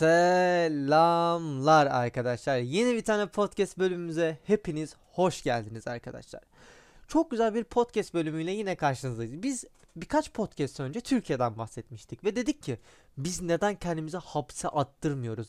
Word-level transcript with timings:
Selamlar 0.00 1.86
arkadaşlar. 1.86 2.58
Yeni 2.58 2.94
bir 2.94 3.04
tane 3.04 3.26
podcast 3.26 3.78
bölümümüze 3.78 4.38
hepiniz 4.44 4.96
hoş 5.12 5.42
geldiniz 5.42 5.88
arkadaşlar. 5.88 6.42
Çok 7.08 7.30
güzel 7.30 7.54
bir 7.54 7.64
podcast 7.64 8.14
bölümüyle 8.14 8.50
yine 8.50 8.76
karşınızdayız. 8.76 9.42
Biz 9.42 9.64
birkaç 9.96 10.32
podcast 10.32 10.80
önce 10.80 11.00
Türkiye'den 11.00 11.58
bahsetmiştik 11.58 12.24
ve 12.24 12.36
dedik 12.36 12.62
ki 12.62 12.78
biz 13.18 13.42
neden 13.42 13.74
kendimizi 13.74 14.16
hapse 14.16 14.68
attırmıyoruz? 14.68 15.48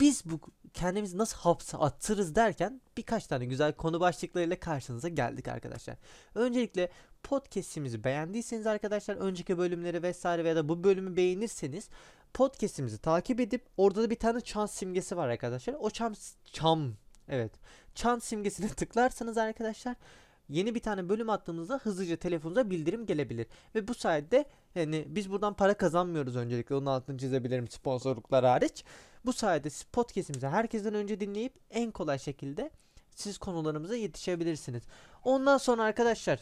Biz 0.00 0.22
bu 0.24 0.40
kendimizi 0.74 1.18
nasıl 1.18 1.38
hapse 1.38 1.76
attırırız 1.76 2.34
derken 2.34 2.80
birkaç 2.96 3.26
tane 3.26 3.44
güzel 3.44 3.72
konu 3.72 4.00
başlıklarıyla 4.00 4.60
karşınıza 4.60 5.08
geldik 5.08 5.48
arkadaşlar. 5.48 5.96
Öncelikle 6.34 6.90
podcast'imizi 7.22 8.04
beğendiyseniz 8.04 8.66
arkadaşlar 8.66 9.16
önceki 9.16 9.58
bölümleri 9.58 10.02
vesaire 10.02 10.44
veya 10.44 10.56
da 10.56 10.68
bu 10.68 10.84
bölümü 10.84 11.16
beğenirseniz 11.16 11.88
podcast'imizi 12.34 12.98
takip 12.98 13.40
edip 13.40 13.62
orada 13.76 14.02
da 14.02 14.10
bir 14.10 14.16
tane 14.16 14.40
çan 14.40 14.66
simgesi 14.66 15.16
var 15.16 15.28
arkadaşlar. 15.28 15.74
O 15.74 15.90
çam 15.90 16.14
çam 16.44 16.92
evet. 17.28 17.52
Çan 17.94 18.18
simgesine 18.18 18.68
tıklarsanız 18.76 19.38
arkadaşlar 19.38 19.96
yeni 20.48 20.74
bir 20.74 20.80
tane 20.80 21.08
bölüm 21.08 21.30
attığımızda 21.30 21.78
hızlıca 21.78 22.16
telefonunuza 22.16 22.70
bildirim 22.70 23.06
gelebilir. 23.06 23.46
Ve 23.74 23.88
bu 23.88 23.94
sayede 23.94 24.44
yani 24.74 25.04
biz 25.08 25.30
buradan 25.30 25.54
para 25.54 25.74
kazanmıyoruz 25.74 26.36
öncelikle 26.36 26.74
onun 26.74 26.86
altını 26.86 27.18
çizebilirim 27.18 27.68
sponsorluklar 27.68 28.44
hariç. 28.44 28.84
Bu 29.24 29.32
sayede 29.32 29.68
podcast'imizi 29.92 30.46
herkesten 30.46 30.94
önce 30.94 31.20
dinleyip 31.20 31.54
en 31.70 31.90
kolay 31.90 32.18
şekilde 32.18 32.70
siz 33.14 33.38
konularımıza 33.38 33.96
yetişebilirsiniz. 33.96 34.82
Ondan 35.24 35.58
sonra 35.58 35.82
arkadaşlar 35.82 36.40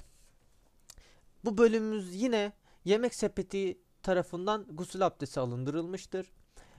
bu 1.44 1.58
bölümümüz 1.58 2.14
yine 2.14 2.52
Yemek 2.84 3.14
Sepeti 3.14 3.78
tarafından 4.02 4.66
gusül 4.70 5.06
abdesti 5.06 5.40
alındırılmıştır. 5.40 6.26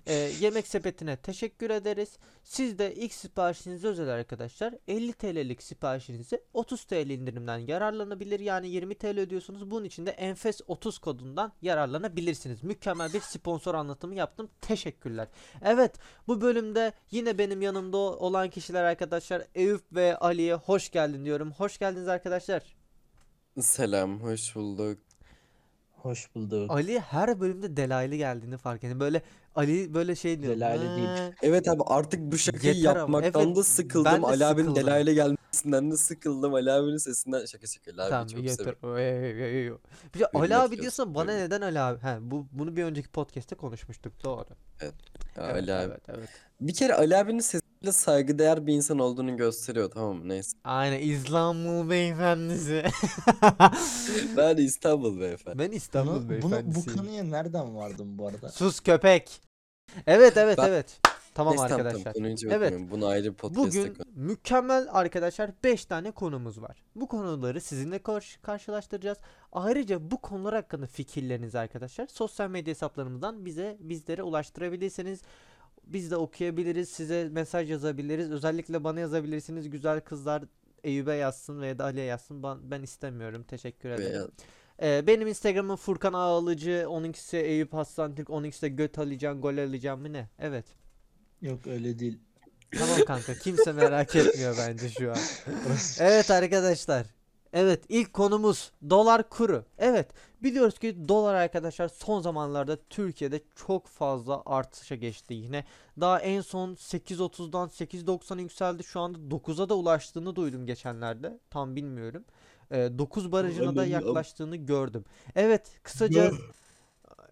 Ee, 0.07 0.13
yemek 0.39 0.67
sepetine 0.67 1.15
teşekkür 1.17 1.69
ederiz. 1.69 2.17
Siz 2.43 2.79
de 2.79 2.95
ilk 2.95 3.13
siparişinize 3.13 3.87
özel 3.87 4.09
arkadaşlar 4.09 4.73
50 4.87 5.13
TL'lik 5.13 5.63
siparişinizi 5.63 6.43
30 6.53 6.83
TL 6.83 7.09
indirimden 7.09 7.57
yararlanabilir. 7.57 8.39
Yani 8.39 8.69
20 8.69 8.95
TL 8.95 9.19
ödüyorsunuz. 9.19 9.71
Bunun 9.71 9.85
için 9.85 10.05
de 10.05 10.11
Enfes 10.11 10.61
30 10.67 10.97
kodundan 10.97 11.53
yararlanabilirsiniz. 11.61 12.63
Mükemmel 12.63 13.13
bir 13.13 13.19
sponsor 13.19 13.75
anlatımı 13.75 14.15
yaptım. 14.15 14.49
Teşekkürler. 14.61 15.27
Evet 15.61 15.95
bu 16.27 16.41
bölümde 16.41 16.93
yine 17.11 17.37
benim 17.37 17.61
yanımda 17.61 17.97
olan 17.97 18.49
kişiler 18.49 18.83
arkadaşlar 18.83 19.43
Eyüp 19.55 19.83
ve 19.91 20.17
Ali'ye 20.17 20.55
hoş 20.55 20.91
geldin 20.91 21.25
diyorum. 21.25 21.51
Hoş 21.51 21.77
geldiniz 21.77 22.07
arkadaşlar. 22.07 22.75
Selam, 23.59 24.19
hoş 24.19 24.55
bulduk. 24.55 25.10
Hoş 26.01 26.35
bulduk. 26.35 26.71
Ali 26.71 26.99
her 26.99 27.39
bölümde 27.39 27.77
delaylı 27.77 28.15
geldiğini 28.15 28.57
fark 28.57 28.83
ettim. 28.83 28.99
Böyle 28.99 29.21
Ali 29.55 29.93
böyle 29.93 30.15
şey 30.15 30.41
diyor. 30.43 30.55
Delaylı 30.55 30.95
değil. 30.97 31.07
"Ee, 31.07 31.33
Evet 31.41 31.67
abi 31.67 31.81
artık 31.85 32.19
bu 32.31 32.37
şakayı 32.37 32.73
Yeter 32.75 32.89
ama. 32.89 32.99
yapmaktan 32.99 33.45
Evet, 33.47 33.55
da 33.55 33.63
sıkıldım. 33.63 34.05
ben 34.13 34.21
de 34.21 34.25
Ali 34.25 34.45
abinin 34.45 34.67
sıkıldım. 34.67 34.87
Delayla 34.87 35.13
gelmesinden 35.13 35.91
de 35.91 35.97
sıkıldım. 35.97 36.53
Ali 36.53 36.71
abinin 36.71 36.97
sesinden 36.97 37.45
şaka 37.45 37.67
şaka 37.67 37.91
Ali 37.91 38.01
abi 38.03 38.09
Tamam 38.09 38.27
çok 38.27 38.43
yeter. 38.43 38.97
ey, 38.97 39.43
ey, 39.43 39.67
ey. 39.67 39.71
Bir 40.15 40.19
de 40.19 40.25
Ali 40.33 40.55
abi 40.55 40.69
göster, 40.69 40.81
diyorsan 40.81 41.15
bana 41.15 41.31
hürmet. 41.31 41.41
neden 41.43 41.61
Ali 41.61 41.79
abi? 41.79 41.99
He, 41.99 42.17
bu 42.21 42.47
bunu 42.51 42.75
bir 42.75 42.83
önceki 42.83 43.07
podcast'te 43.09 43.55
konuşmuştuk. 43.55 44.13
Doğru. 44.23 44.45
Evet, 44.81 44.93
Ali 45.37 45.73
abi. 45.73 45.91
evet, 45.91 46.01
evet. 46.09 46.29
Bir 46.61 46.73
kere 46.73 46.93
Ali 46.95 47.17
abinin 47.17 47.39
sesiyle 47.81 47.91
saygıdeğer 47.91 48.67
bir 48.67 48.73
insan 48.73 48.99
olduğunu 48.99 49.37
gösteriyor 49.37 49.91
tamam 49.91 50.15
mı? 50.17 50.29
Neyse. 50.29 50.57
Aynen 50.63 50.99
İstanbul 50.99 51.89
beyefendisi. 51.89 52.83
Ben 54.37 54.57
İstanbul 54.57 55.19
beyefendi. 55.21 55.59
ben 55.59 55.71
İstanbul 55.71 56.11
Bunu, 56.13 56.29
bunu, 56.29 56.41
bu 56.41 56.51
beyefendisiyim. 56.51 56.97
konuya 56.99 57.23
nereden 57.23 57.75
vardın 57.75 58.17
bu 58.17 58.27
arada? 58.27 58.49
Sus 58.49 58.79
köpek. 58.79 59.41
Evet 60.07 60.37
evet 60.37 60.57
Ben- 60.57 60.67
evet. 60.67 60.99
Tamam 61.33 61.53
Neyse 61.53 61.67
tamam 61.67 61.77
tamam 61.77 61.87
arkadaşlar. 61.87 62.13
konuyu 62.13 62.33
hiç 62.33 62.43
Evet. 62.43 62.73
Bunu 62.91 63.05
ayrı 63.07 63.25
bir 63.31 63.33
podcast'te 63.33 63.79
Bugün 63.79 63.93
konu. 63.93 64.05
mükemmel 64.15 64.87
arkadaşlar 64.91 65.51
5 65.63 65.85
tane 65.85 66.11
konumuz 66.11 66.61
var. 66.61 66.83
Bu 66.95 67.07
konuları 67.07 67.61
sizinle 67.61 67.99
karşı 67.99 68.41
karşılaştıracağız. 68.41 69.17
Ayrıca 69.51 70.11
bu 70.11 70.17
konular 70.21 70.55
hakkında 70.55 70.87
fikirlerinizi 70.87 71.59
arkadaşlar 71.59 72.07
sosyal 72.07 72.49
medya 72.49 72.71
hesaplarımızdan 72.71 73.45
bize 73.45 73.77
bizlere 73.79 74.23
ulaştırabilirsiniz. 74.23 75.21
Biz 75.87 76.11
de 76.11 76.15
okuyabiliriz, 76.15 76.89
size 76.89 77.29
mesaj 77.31 77.71
yazabiliriz. 77.71 78.31
Özellikle 78.31 78.83
bana 78.83 78.99
yazabilirsiniz. 78.99 79.69
Güzel 79.69 80.01
kızlar 80.01 80.43
Eyüp'e 80.83 81.13
yazsın 81.13 81.61
veya 81.61 81.79
da 81.79 81.83
Ali'ye 81.83 82.05
yazsın. 82.05 82.43
Ben, 82.43 82.71
ben 82.71 82.81
istemiyorum. 82.81 83.43
Teşekkür 83.43 83.89
ederim. 83.89 84.31
Ee, 84.81 85.03
benim 85.07 85.27
Instagram'ım 85.27 85.75
Furkan 85.75 86.13
Ağalıcı, 86.13 86.85
onunkisi 86.89 87.37
Eyüp 87.37 87.73
Hassan 87.73 88.15
Türk, 88.15 88.29
onunkisi 88.29 88.61
de 88.61 88.69
Göt 88.69 88.99
Alican, 88.99 89.41
Gol 89.41 89.57
Alican 89.57 89.99
mı 89.99 90.13
ne? 90.13 90.29
Evet. 90.39 90.65
Yok 91.41 91.67
öyle 91.67 91.99
değil. 91.99 92.19
Tamam 92.79 93.05
kanka 93.07 93.35
kimse 93.35 93.71
merak 93.71 94.15
etmiyor 94.15 94.55
bence 94.57 94.89
şu 94.89 95.11
an. 95.11 95.17
Evet 95.99 96.31
arkadaşlar. 96.31 97.05
Evet 97.53 97.83
ilk 97.89 98.13
konumuz 98.13 98.71
dolar 98.89 99.29
kuru. 99.29 99.65
Evet 99.77 100.09
biliyoruz 100.43 100.79
ki 100.79 101.07
dolar 101.07 101.33
arkadaşlar 101.33 101.87
son 101.87 102.21
zamanlarda 102.21 102.77
Türkiye'de 102.89 103.41
çok 103.55 103.87
fazla 103.87 104.41
artışa 104.45 104.95
geçti 104.95 105.33
yine. 105.33 105.65
Daha 105.99 106.19
en 106.19 106.41
son 106.41 106.75
8.30'dan 106.75 107.67
8.90'a 107.69 108.41
yükseldi. 108.41 108.83
Şu 108.83 108.99
anda 108.99 109.17
9'a 109.35 109.69
da 109.69 109.75
ulaştığını 109.75 110.35
duydum 110.35 110.65
geçenlerde. 110.65 111.39
Tam 111.49 111.75
bilmiyorum. 111.75 112.23
Ee, 112.71 112.89
9 112.99 113.31
barajına 113.31 113.75
da 113.75 113.85
yaklaştığını 114.07 114.55
gördüm. 114.55 115.05
Evet 115.35 115.79
kısaca. 115.83 116.31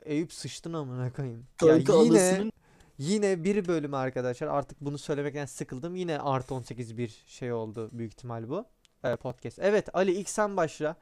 Eyüp 0.06 0.34
sıçtın 0.34 0.74
amına 0.74 1.13
koyayım. 1.13 1.46
Kanka 1.58 1.94
ya 1.94 2.03
yine 2.03 2.19
anasının- 2.19 2.52
Yine 2.97 3.44
bir 3.44 3.68
bölümü 3.68 3.96
arkadaşlar 3.96 4.47
artık 4.47 4.81
bunu 4.81 4.97
söylemekten 4.97 5.46
sıkıldım. 5.46 5.96
Yine 5.96 6.19
artı 6.19 6.56
18 6.56 6.97
bir 6.97 7.24
şey 7.28 7.53
oldu 7.53 7.90
büyük 7.94 8.13
ihtimal 8.13 8.50
bu. 8.50 8.66
Ee, 9.04 9.16
podcast. 9.16 9.60
Evet 9.60 9.90
Ali 9.94 10.12
ilk 10.12 10.30
sen 10.30 10.58
başla. 10.58 10.96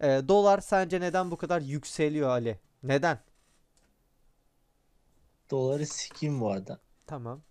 Ee, 0.00 0.22
dolar 0.28 0.58
sence 0.60 1.00
neden 1.00 1.30
bu 1.30 1.36
kadar 1.36 1.60
yükseliyor 1.60 2.28
Ali? 2.28 2.58
Neden? 2.82 3.18
Doları 5.50 5.86
sikeyim 5.86 6.40
bu 6.40 6.50
arada. 6.50 6.80
Tamam. 7.06 7.42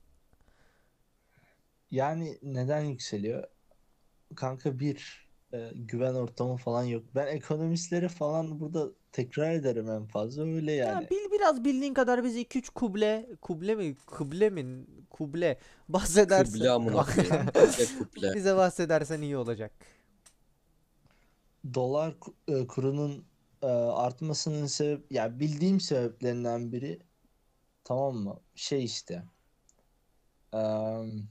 Yani 1.91 2.37
neden 2.43 2.81
yükseliyor? 2.81 3.43
Kanka 4.35 4.79
bir 4.79 5.28
e, 5.53 5.71
güven 5.75 6.13
ortamı 6.13 6.57
falan 6.57 6.83
yok. 6.83 7.03
Ben 7.15 7.27
ekonomistleri 7.27 8.09
falan 8.09 8.59
burada 8.59 8.89
tekrar 9.11 9.51
ederim 9.51 9.89
en 9.89 10.05
fazla 10.05 10.43
öyle 10.43 10.71
yani. 10.71 11.03
Ya 11.03 11.09
bil 11.09 11.31
biraz 11.31 11.65
bildiğin 11.65 11.93
kadar 11.93 12.23
bize 12.23 12.41
2-3 12.41 12.69
kuble 12.69 13.29
kuble 13.41 13.75
mi 13.75 13.95
kuble 13.95 14.49
mi 14.49 14.85
kuble 15.09 15.59
bahsedersen 15.89 16.53
Kıble 16.53 16.69
amına 16.69 17.03
kıble. 17.03 17.45
bize 18.35 18.55
bahsedersen 18.55 19.21
iyi 19.21 19.37
olacak. 19.37 19.71
Dolar 21.73 22.15
e, 22.47 22.67
kurunun 22.67 23.25
e, 23.61 23.67
artmasının 23.67 24.65
sebep 24.65 25.11
ya 25.11 25.39
bildiğim 25.39 25.79
sebeplerinden 25.79 26.71
biri 26.71 26.99
tamam 27.83 28.15
mı? 28.15 28.39
Şey 28.55 28.85
işte 28.85 29.23
em, 30.53 31.29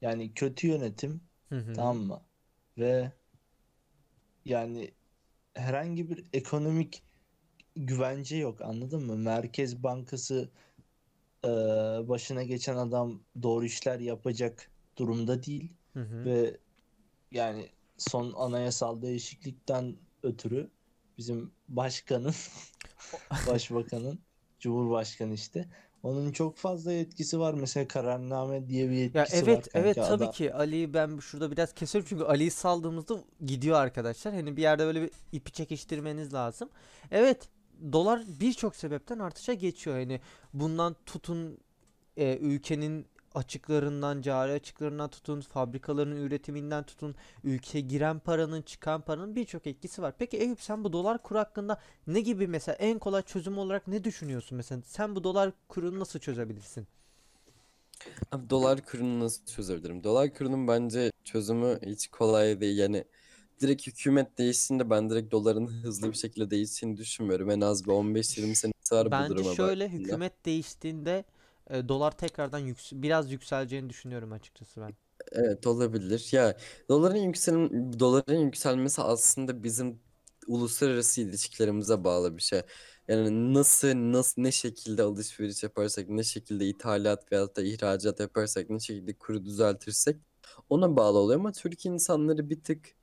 yani 0.00 0.34
kötü 0.34 0.66
yönetim 0.66 1.20
Hı 1.48 1.58
hı. 1.58 1.72
Tamam 1.74 1.96
mı? 1.96 2.20
Ve 2.78 3.12
yani 4.44 4.94
herhangi 5.54 6.10
bir 6.10 6.24
ekonomik 6.32 7.02
güvence 7.76 8.36
yok 8.36 8.60
anladın 8.60 9.06
mı? 9.06 9.16
Merkez 9.16 9.82
Bankası 9.82 10.50
e, 11.44 11.48
başına 12.08 12.42
geçen 12.42 12.76
adam 12.76 13.22
doğru 13.42 13.64
işler 13.64 14.00
yapacak 14.00 14.70
durumda 14.98 15.42
değil 15.42 15.72
Hı 15.92 16.00
hı. 16.00 16.24
ve 16.24 16.58
yani 17.30 17.68
son 17.98 18.32
anayasal 18.32 19.02
değişiklikten 19.02 19.96
ötürü 20.22 20.70
bizim 21.18 21.52
başkanın, 21.68 22.34
başbakanın, 23.48 24.18
cumhurbaşkanı 24.64 25.34
işte 25.34 25.68
onun 26.02 26.32
çok 26.32 26.56
fazla 26.56 26.92
etkisi 26.92 27.40
var. 27.40 27.54
Mesela 27.54 27.88
kararname 27.88 28.68
diye 28.68 28.90
bir 28.90 28.94
Ya 28.94 29.00
yetkisi 29.00 29.36
var 29.46 29.52
evet 29.52 29.68
kanka 29.72 29.78
evet 29.88 29.96
tabii 29.96 30.24
adam. 30.24 30.32
ki 30.32 30.54
Ali 30.54 30.94
ben 30.94 31.18
şurada 31.18 31.50
biraz 31.50 31.72
kesiyorum 31.72 32.06
çünkü 32.08 32.24
Ali'yi 32.24 32.50
saldığımızda 32.50 33.18
gidiyor 33.46 33.76
arkadaşlar. 33.78 34.34
Hani 34.34 34.56
bir 34.56 34.62
yerde 34.62 34.86
böyle 34.86 35.02
bir 35.02 35.10
ipi 35.32 35.52
çekiştirmeniz 35.52 36.34
lazım. 36.34 36.68
Evet 37.10 37.48
dolar 37.92 38.22
birçok 38.40 38.76
sebepten 38.76 39.18
artışa 39.18 39.52
geçiyor. 39.52 39.96
Hani 39.96 40.20
bundan 40.54 40.96
tutun 41.06 41.58
e, 42.16 42.36
ülkenin 42.36 43.06
açıklarından, 43.34 44.22
cari 44.22 44.52
açıklarından 44.52 45.10
tutun, 45.10 45.40
fabrikaların 45.40 46.16
üretiminden 46.16 46.84
tutun, 46.84 47.14
ülkeye 47.44 47.80
giren 47.80 48.18
paranın, 48.18 48.62
çıkan 48.62 49.00
paranın 49.00 49.36
birçok 49.36 49.66
etkisi 49.66 50.02
var. 50.02 50.14
Peki 50.18 50.36
Eyüp 50.36 50.60
sen 50.60 50.84
bu 50.84 50.92
dolar 50.92 51.22
kuru 51.22 51.38
hakkında 51.38 51.80
ne 52.06 52.20
gibi 52.20 52.46
mesela 52.46 52.76
en 52.76 52.98
kolay 52.98 53.22
çözüm 53.22 53.58
olarak 53.58 53.88
ne 53.88 54.04
düşünüyorsun 54.04 54.56
mesela? 54.56 54.82
Sen 54.82 55.16
bu 55.16 55.24
dolar 55.24 55.52
kurunu 55.68 56.00
nasıl 56.00 56.18
çözebilirsin? 56.18 56.86
Abi 58.32 58.50
dolar 58.50 58.84
kurunu 58.86 59.20
nasıl 59.20 59.46
çözebilirim? 59.46 60.04
Dolar 60.04 60.34
kurunun 60.34 60.68
bence 60.68 61.10
çözümü 61.24 61.78
hiç 61.86 62.08
kolay 62.08 62.60
değil. 62.60 62.78
Yani 62.78 63.04
direkt 63.60 63.86
hükümet 63.86 64.38
değişsin 64.38 64.78
de 64.78 64.90
ben 64.90 65.10
direkt 65.10 65.32
doların 65.32 65.66
hızlı 65.66 66.08
bir 66.12 66.16
şekilde 66.16 66.50
değiştiğini 66.50 66.96
düşünmüyorum. 66.96 67.50
En 67.50 67.60
az 67.60 67.84
bir 67.86 67.90
15-20 67.92 68.54
senesi 68.54 68.94
var 68.94 69.06
bu 69.06 69.10
Bence 69.10 69.28
duruma 69.28 69.50
şöyle 69.56 69.58
baktığında. 69.58 69.92
hükümet 69.92 70.44
değiştiğinde 70.44 71.24
e, 71.70 71.88
dolar 71.88 72.18
tekrardan 72.18 72.58
yüks 72.58 72.92
biraz 72.94 73.32
yükseleceğini 73.32 73.90
düşünüyorum 73.90 74.32
açıkçası 74.32 74.80
ben. 74.80 74.94
Evet 75.32 75.66
olabilir. 75.66 76.28
Ya 76.32 76.56
doların 76.88 77.16
yüksel 77.16 77.54
doların 78.00 78.38
yükselmesi 78.40 79.02
aslında 79.02 79.62
bizim 79.62 80.00
uluslararası 80.46 81.20
ilişkilerimize 81.20 82.04
bağlı 82.04 82.36
bir 82.36 82.42
şey. 82.42 82.62
Yani 83.08 83.54
nasıl 83.54 83.88
nasıl 83.94 84.42
ne 84.42 84.52
şekilde 84.52 85.02
alışveriş 85.02 85.62
yaparsak, 85.62 86.08
ne 86.08 86.22
şekilde 86.22 86.66
ithalat 86.68 87.32
veyahut 87.32 87.56
da 87.56 87.62
ihracat 87.62 88.20
yaparsak, 88.20 88.70
ne 88.70 88.80
şekilde 88.80 89.18
kuru 89.18 89.44
düzeltirsek 89.44 90.16
ona 90.70 90.96
bağlı 90.96 91.18
oluyor 91.18 91.40
ama 91.40 91.52
Türk 91.52 91.86
insanları 91.86 92.50
bir 92.50 92.62
tık 92.62 92.94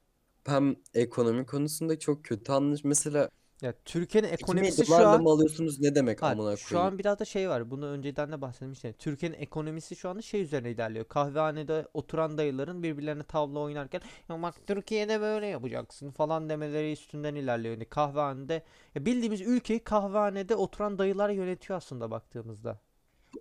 hem 0.46 0.76
ekonomi 0.94 1.46
konusunda 1.46 2.00
çok 2.00 2.26
kötü 2.26 2.52
anlaş. 2.52 2.84
Mesela 2.84 3.30
Ya 3.62 3.74
Türkiye'nin 3.86 4.28
ekonomisi 4.30 4.86
şu 4.86 4.92
dolarla 4.92 5.08
an 5.08 5.24
mı 5.24 5.30
alıyorsunuz 5.30 5.80
ne 5.80 5.96
demek 5.96 6.22
Hayır, 6.22 6.38
amına 6.38 6.58
şu 6.58 6.70
koyayım? 6.70 6.94
an 6.94 7.00
biraz 7.00 7.20
da 7.20 7.26
şey 7.26 7.50
var. 7.50 7.72
Bunu 7.72 7.86
önceden 7.86 8.32
de 8.32 8.42
bahsetmiştim. 8.42 8.94
Türkiye'nin 8.94 9.38
ekonomisi 9.40 9.96
şu 9.96 10.10
anda 10.10 10.22
şey 10.22 10.42
üzerine 10.42 10.72
ilerliyor. 10.72 11.06
Kahvehanede 11.06 11.88
oturan 11.94 12.38
dayıların 12.38 12.84
birbirlerine 12.84 13.24
tavla 13.24 13.60
oynarken 13.60 14.02
ya 14.30 14.42
bak 14.42 14.68
Türkiye'de 14.68 15.22
böyle 15.22 15.48
yapacaksın 15.48 16.12
falan 16.12 16.50
demeleri 16.50 16.92
üstünden 16.92 17.36
ilerliyor. 17.36 17.74
Yani 17.74 17.86
kahvehanede 17.86 18.64
ya 18.96 19.06
bildiğimiz 19.06 19.42
ülkeyi 19.42 19.80
kahvehanede 19.84 20.56
oturan 20.56 21.00
dayılar 21.00 21.30
yönetiyor 21.30 21.78
aslında 21.78 22.12
baktığımızda. 22.12 22.80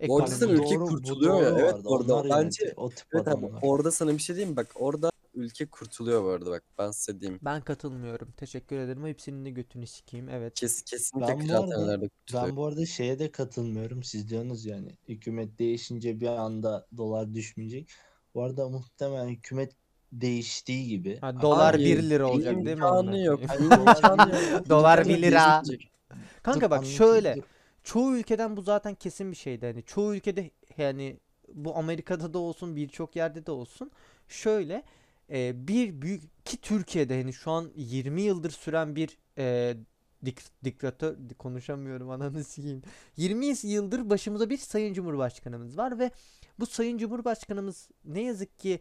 Orada 0.07 0.31
Ekonomi. 0.31 0.31
sana 0.31 0.51
ülke 0.51 0.75
Doğru, 0.75 0.81
bu 0.81 0.85
kurtuluyor 0.85 1.35
ya. 1.37 1.49
doğru 1.49 1.57
Evet 1.57 1.81
orada 1.85 2.15
Onlar 2.15 2.29
bence 2.29 2.63
yönetiyor, 2.65 2.73
o 2.75 2.89
tip 2.93 3.07
evet 3.13 3.27
abi 3.27 3.47
adamlar. 3.47 3.61
orada 3.61 3.91
sana 3.91 4.13
bir 4.13 4.19
şey 4.19 4.35
diyeyim 4.35 4.51
mi? 4.51 4.57
Bak 4.57 4.67
orada 4.75 5.10
ülke 5.33 5.65
kurtuluyor 5.65 6.23
bu 6.23 6.27
arada 6.29 6.51
bak 6.51 6.63
ben 6.77 6.91
size 6.91 7.19
diyeyim. 7.21 7.39
Ben 7.41 7.61
katılmıyorum. 7.61 8.31
Teşekkür 8.37 8.77
ederim. 8.79 9.05
Hepsinin 9.05 9.45
de 9.45 9.49
götünü 9.49 9.87
sikeyim. 9.87 10.29
Evet. 10.29 10.53
Kes, 10.53 10.81
kesinlikle 10.83 11.27
Ben 11.27 11.49
bu 11.49 11.53
arada 11.53 11.65
kıraathanelerde 11.65 12.09
kurtuluyor. 12.09 12.47
ben 12.47 12.55
bu 12.55 12.65
arada 12.65 12.85
şeye 12.85 13.19
de 13.19 13.31
katılmıyorum. 13.31 14.03
Siz 14.03 14.29
diyorsunuz 14.29 14.65
yani 14.65 14.97
hükümet 15.07 15.59
değişince 15.59 16.19
bir 16.21 16.27
anda 16.27 16.87
dolar 16.97 17.33
düşmeyecek. 17.33 17.89
Bu 18.35 18.43
arada 18.43 18.69
muhtemelen 18.69 19.27
hükümet 19.29 19.75
değiştiği 20.11 20.87
gibi. 20.87 21.17
Ha, 21.19 21.41
dolar 21.41 21.75
Hayır, 21.75 21.97
1 21.97 22.09
lira 22.09 22.27
olacak 22.31 22.55
değil 22.55 22.65
mi? 22.65 22.71
İmkanı 22.71 22.97
amına 22.97 23.17
yok. 23.17 23.41
koyayım? 23.47 23.69
Hayır, 23.71 23.81
İmkanı 23.81 24.17
dolar 24.31 24.51
yok. 24.51 24.69
Dolar 24.69 24.97
İmkanı 24.97 25.17
1 25.17 25.21
lira. 25.21 25.61
Kanka 26.43 26.71
bak 26.71 26.85
şöyle. 26.85 27.35
Çoğu 27.83 28.15
ülkeden 28.17 28.57
bu 28.57 28.61
zaten 28.61 28.95
kesin 28.95 29.31
bir 29.31 29.37
şeydi. 29.37 29.65
Hani 29.65 29.83
çoğu 29.83 30.15
ülkede 30.15 30.51
yani 30.77 31.19
bu 31.53 31.75
Amerika'da 31.77 32.33
da 32.33 32.39
olsun 32.39 32.75
birçok 32.75 33.15
yerde 33.15 33.45
de 33.45 33.51
olsun. 33.51 33.91
Şöyle 34.27 34.83
e, 35.31 35.67
bir 35.67 36.01
büyük 36.01 36.45
ki 36.45 36.57
Türkiye'de 36.57 37.21
hani 37.21 37.33
şu 37.33 37.51
an 37.51 37.71
20 37.75 38.21
yıldır 38.21 38.49
süren 38.51 38.95
bir 38.95 39.17
e, 39.37 39.77
dik- 40.25 40.51
diktatör 40.63 41.17
di- 41.29 41.33
konuşamıyorum 41.35 42.09
ananı 42.09 42.43
sikeyim. 42.43 42.81
20 43.17 43.45
yıldır 43.63 44.09
başımıza 44.09 44.49
bir 44.49 44.57
sayın 44.57 44.93
cumhurbaşkanımız 44.93 45.77
var 45.77 45.99
ve 45.99 46.11
bu 46.59 46.65
sayın 46.65 46.97
cumhurbaşkanımız 46.97 47.89
ne 48.05 48.21
yazık 48.21 48.59
ki 48.59 48.79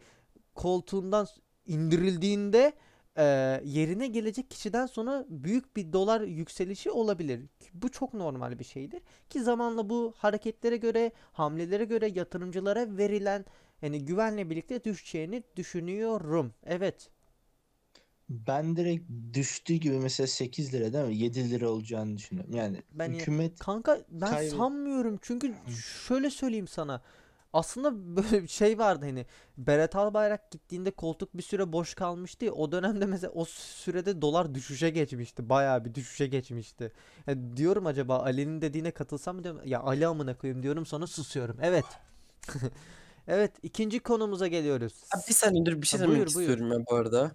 koltuğundan 0.54 1.26
indirildiğinde 1.66 2.72
e, 3.16 3.24
yerine 3.64 4.06
gelecek 4.06 4.50
kişiden 4.50 4.86
sonra 4.86 5.26
büyük 5.28 5.76
bir 5.76 5.92
dolar 5.92 6.20
yükselişi 6.20 6.90
olabilir. 6.90 7.40
Bu 7.74 7.88
çok 7.88 8.14
normal 8.14 8.58
bir 8.58 8.64
şeydir. 8.64 9.02
Ki 9.30 9.42
zamanla 9.42 9.90
bu 9.90 10.14
hareketlere 10.16 10.76
göre, 10.76 11.12
hamlelere 11.32 11.84
göre 11.84 12.10
yatırımcılara 12.14 12.96
verilen 12.96 13.44
yani 13.82 14.04
güvenle 14.04 14.50
birlikte 14.50 14.84
düşeceğini 14.84 15.42
düşünüyorum. 15.56 16.54
Evet. 16.66 17.10
Ben 18.30 18.76
direkt 18.76 19.04
düştüğü 19.34 19.74
gibi 19.74 19.98
mesela 19.98 20.26
8 20.26 20.74
lira 20.74 20.92
değil 20.92 21.04
mi? 21.04 21.16
7 21.16 21.50
lira 21.50 21.68
olacağını 21.68 22.16
düşünüyorum. 22.18 22.54
Yani 22.54 22.82
Ben 22.92 23.10
hükümet 23.12 23.58
Kanka 23.58 23.98
ben 24.10 24.30
Kaybet- 24.30 24.50
sanmıyorum 24.58 25.18
çünkü 25.22 25.54
şöyle 26.06 26.30
söyleyeyim 26.30 26.68
sana. 26.68 27.02
Aslında 27.52 27.92
böyle 28.16 28.42
bir 28.42 28.48
şey 28.48 28.78
vardı 28.78 29.04
hani 29.04 29.26
Berat 29.58 29.96
Albayrak 29.96 30.50
gittiğinde 30.50 30.90
koltuk 30.90 31.36
bir 31.36 31.42
süre 31.42 31.72
boş 31.72 31.94
kalmıştı 31.94 32.44
ya, 32.44 32.52
o 32.52 32.72
dönemde 32.72 33.06
mesela 33.06 33.32
o 33.32 33.44
sürede 33.44 34.22
dolar 34.22 34.54
düşüşe 34.54 34.90
geçmişti. 34.90 35.48
Bayağı 35.48 35.84
bir 35.84 35.94
düşüşe 35.94 36.26
geçmişti. 36.26 36.92
Ya 37.26 37.56
diyorum 37.56 37.86
acaba 37.86 38.18
Ali'nin 38.18 38.60
dediğine 38.62 38.90
katılsam 38.90 39.36
mı 39.36 39.44
diyorum. 39.44 39.60
Ya 39.64 39.80
Ali 39.80 40.06
amına 40.06 40.36
koyayım 40.36 40.62
diyorum 40.62 40.86
sonra 40.86 41.06
susuyorum. 41.06 41.56
Evet. 41.62 41.84
Evet 43.30 43.52
ikinci 43.62 44.00
konumuza 44.00 44.46
geliyoruz. 44.46 44.92
Abi 45.16 45.22
bir 45.28 45.34
saniye 45.34 45.66
dur 45.66 45.82
bir 45.82 45.86
şey 45.86 46.00
Ha, 46.00 46.06
demek 46.06 46.16
buyur, 46.16 46.34
buyur. 46.34 46.48
istiyorum 46.50 46.72
ya 46.72 46.78
bu 46.90 46.94
arada. 46.94 47.32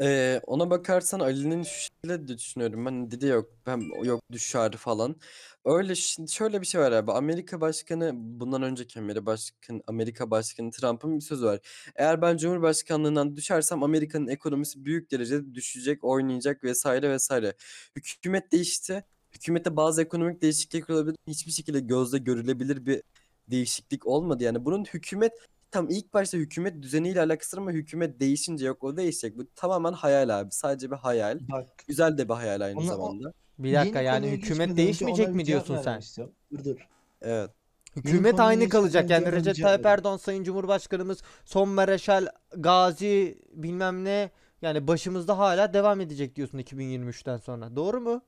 Ee, 0.00 0.40
ona 0.46 0.70
bakarsan 0.70 1.20
Ali'nin 1.20 1.62
düşüşüyle 1.64 2.28
de 2.28 2.38
düşünüyorum. 2.38 2.86
Ben 2.86 3.10
dedi 3.10 3.26
yok 3.26 3.50
ben 3.66 4.04
yok 4.04 4.20
düşer 4.32 4.72
falan. 4.72 5.16
Öyle 5.64 5.92
şi- 5.92 6.32
şöyle 6.32 6.60
bir 6.60 6.66
şey 6.66 6.80
var 6.80 6.92
abi. 6.92 7.12
Amerika 7.12 7.60
Başkanı 7.60 8.10
bundan 8.14 8.62
önceki 8.62 8.98
Amerika 9.00 9.26
Başkanı 9.26 9.80
Amerika 9.86 10.30
Başkanı 10.30 10.70
Trump'ın 10.70 11.16
bir 11.16 11.24
sözü 11.24 11.44
var. 11.46 11.60
Eğer 11.96 12.22
ben 12.22 12.36
Cumhurbaşkanlığından 12.36 13.36
düşersem 13.36 13.82
Amerika'nın 13.82 14.28
ekonomisi 14.28 14.84
büyük 14.84 15.10
derecede 15.10 15.54
düşecek, 15.54 16.04
oynayacak 16.04 16.64
vesaire 16.64 17.10
vesaire. 17.10 17.54
Hükümet 17.96 18.52
değişti. 18.52 19.04
Hükümette 19.32 19.76
bazı 19.76 20.02
ekonomik 20.02 20.42
değişiklikler 20.42 20.94
olabilir. 20.94 21.16
Hiçbir 21.26 21.52
şekilde 21.52 21.80
gözle 21.80 22.18
görülebilir 22.18 22.86
bir 22.86 23.02
değişiklik 23.52 24.06
olmadı. 24.06 24.44
Yani 24.44 24.64
bunun 24.64 24.84
hükümet 24.84 25.32
Tam 25.70 25.88
ilk 25.90 26.14
başta 26.14 26.38
hükümet 26.38 26.82
düzeniyle 26.82 27.20
alakası 27.20 27.56
var 27.56 27.62
ama 27.62 27.70
hükümet 27.70 28.20
değişince 28.20 28.66
yok 28.66 28.84
o 28.84 28.96
değişecek. 28.96 29.38
Bu 29.38 29.42
tamamen 29.56 29.92
hayal 29.92 30.40
abi. 30.40 30.52
Sadece 30.52 30.90
bir 30.90 30.96
hayal. 30.96 31.38
bak 31.52 31.68
Güzel 31.88 32.18
de 32.18 32.28
bir 32.28 32.34
hayal 32.34 32.60
aynı 32.60 32.78
Ona- 32.78 32.86
zamanda. 32.86 33.32
Bir 33.58 33.74
dakika 33.74 33.98
yeni 33.98 34.06
yani 34.06 34.20
konuya 34.24 34.36
hükümet 34.36 34.48
geçmeden 34.48 34.72
önce 34.72 34.82
değişmeyecek 34.82 35.26
ona 35.26 35.34
mi 35.34 35.38
bir 35.38 35.44
cevap 35.44 35.66
diyorsun 35.66 35.84
sen? 35.84 35.92
vermek 35.92 36.04
istiyorum. 36.04 36.34
Dur 36.52 36.64
dur. 36.64 36.76
Evet. 37.22 37.50
Hükümet 37.96 38.30
konuya 38.32 38.46
aynı 38.46 38.60
geçmeden 38.60 38.68
kalacak 38.80 39.04
önce 39.04 39.14
yani 39.14 39.22
ona 39.24 39.32
bir 39.32 39.36
Recep 39.36 39.54
cevap 39.54 39.68
Tayyip 39.68 39.84
vereyim. 39.84 39.98
Erdoğan 39.98 40.16
Sayın 40.16 40.44
Cumhurbaşkanımız 40.44 41.18
Son 41.44 41.68
Mareşal 41.68 42.26
Gazi 42.56 43.38
bilmem 43.52 44.04
ne 44.04 44.30
yani 44.62 44.86
başımızda 44.88 45.38
hala 45.38 45.74
devam 45.74 46.00
edecek 46.00 46.36
diyorsun 46.36 46.58
2023'ten 46.58 47.36
sonra. 47.36 47.76
Doğru 47.76 48.00
mu? 48.00 48.22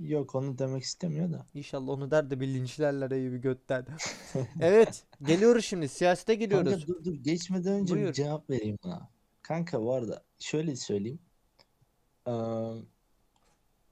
Yok 0.00 0.34
onu 0.34 0.58
demek 0.58 0.82
istemiyor 0.82 1.32
da. 1.32 1.46
İnşallah 1.54 1.88
onu 1.88 2.10
der 2.10 2.30
de 2.30 2.40
bir 2.40 2.48
linçlerler 2.48 3.10
iyi 3.10 3.32
bir 3.32 3.38
götten. 3.38 3.86
Evet, 4.60 5.04
geliyoruz 5.22 5.64
şimdi. 5.64 5.88
Siyasete 5.88 6.32
Kanka 6.38 6.44
geliyoruz. 6.60 6.86
dur 6.88 7.04
dur 7.04 7.14
geçmeden 7.14 7.72
önce 7.72 7.94
Buyur. 7.94 8.08
bir 8.08 8.12
cevap 8.12 8.50
vereyim 8.50 8.78
buna. 8.84 9.08
Kanka 9.42 9.82
bu 9.82 9.92
arada 9.94 10.24
şöyle 10.38 10.76
söyleyeyim. 10.76 11.18
Ee, 12.28 12.32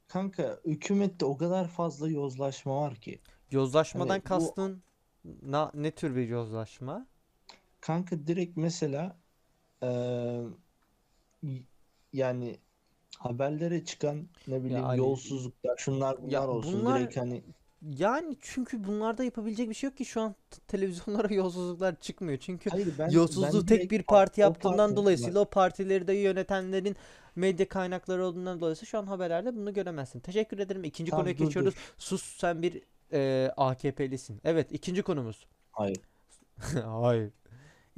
kanka 0.09 0.61
hükümette 0.65 1.25
o 1.25 1.37
kadar 1.37 1.69
fazla 1.69 2.09
yozlaşma 2.11 2.81
var 2.81 2.95
ki. 2.97 3.21
Yozlaşmadan 3.51 4.09
Hani 4.09 4.21
bu- 4.21 4.25
kastın 4.25 4.83
na, 5.43 5.71
ne 5.75 5.91
tür 5.91 6.17
bir 6.17 6.29
yozlaşma? 6.29 7.07
Kanka 7.81 8.27
direkt 8.27 8.57
mesela 8.57 9.19
eee, 9.83 10.43
y- 11.43 11.63
yani 12.13 12.59
haberlere 13.17 13.85
çıkan 13.85 14.27
ne 14.49 14.65
bileyim 14.65 14.85
Ali- 14.85 14.99
yolsuzluklar 14.99 15.77
şunlar 15.77 16.19
bunlar 16.23 16.33
Ya 16.33 16.49
olsun 16.49 16.81
bunlar- 16.81 17.01
direkt 17.01 17.17
hani 17.17 17.43
Yani 17.99 18.37
çünkü 18.41 18.85
bunlarda 18.85 19.25
yapabilecek 19.25 19.69
bir 19.69 19.75
şey 19.75 19.89
yok 19.91 19.97
ki 19.97 20.05
şu 20.05 20.21
an 20.21 20.35
televizyonlara 20.69 21.29
yolsuzluklar 21.35 22.01
çıkmıyor. 22.01 22.39
Çünkü 22.39 22.71
hayır 22.71 22.89
ben 22.99 23.09
Yolsuzluğu 23.11 23.61
ben 23.61 23.67
tek 23.67 23.91
bir 23.91 24.01
o- 24.01 24.07
parti 24.07 24.41
o 24.41 24.45
yaptığından 24.45 24.91
parti- 24.91 24.97
dolayısıyla 24.97 25.41
o 25.41 25.45
partileri 25.45 26.07
de 26.09 26.13
yönetenlerin 26.13 26.97
medya 27.37 27.69
kaynakları 27.69 28.25
olduğundan 28.27 28.61
dolayısıyla 28.61 28.91
şu 28.91 28.99
an 28.99 29.07
haberlerde 29.07 29.57
bunu 29.57 29.75
göremezsin. 29.75 30.21
Teşekkür 30.21 30.59
ederim. 30.59 30.85
İkinci 30.85 31.11
Tamam, 31.11 31.23
konuya 31.25 31.39
dur, 31.39 31.45
geçiyoruz. 31.45 31.75
dur. 31.75 31.81
Sus 31.99 32.23
sen 32.23 32.63
bir 32.63 32.83
e, 33.13 33.51
AKP'lisin. 33.57 34.41
Evet 34.45 34.73
ikinci 34.73 35.03
konumuz. 35.03 35.47
Hayır. 35.73 35.99
Hayır. 36.85 37.31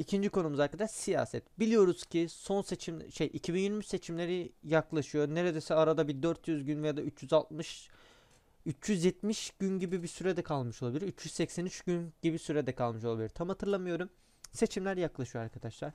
İkinci 0.00 0.28
konumuz 0.28 0.60
arkadaş 0.60 0.90
siyaset. 0.90 1.58
Biliyoruz 1.58 2.04
ki 2.04 2.26
son 2.28 2.62
seçim 2.62 3.12
şey 3.12 3.30
2023 3.32 3.86
seçimleri 3.86 4.52
yaklaşıyor. 4.64 5.28
Neredeyse 5.28 5.74
arada 5.74 6.08
bir 6.08 6.22
400 6.22 6.64
gün 6.64 6.82
veya 6.82 6.96
da 6.96 7.02
360 7.02 7.88
370 8.66 9.50
gün 9.50 9.78
gibi 9.78 10.02
bir 10.02 10.08
sürede 10.08 10.42
kalmış 10.42 10.82
olabilir. 10.82 11.02
383 11.06 11.82
gün 11.82 12.12
gibi 12.22 12.38
sürede 12.38 12.74
kalmış 12.74 13.04
olabilir. 13.04 13.28
Tam 13.28 13.48
hatırlamıyorum. 13.48 14.10
Seçimler 14.52 14.96
yaklaşıyor 14.96 15.44
arkadaşlar. 15.44 15.92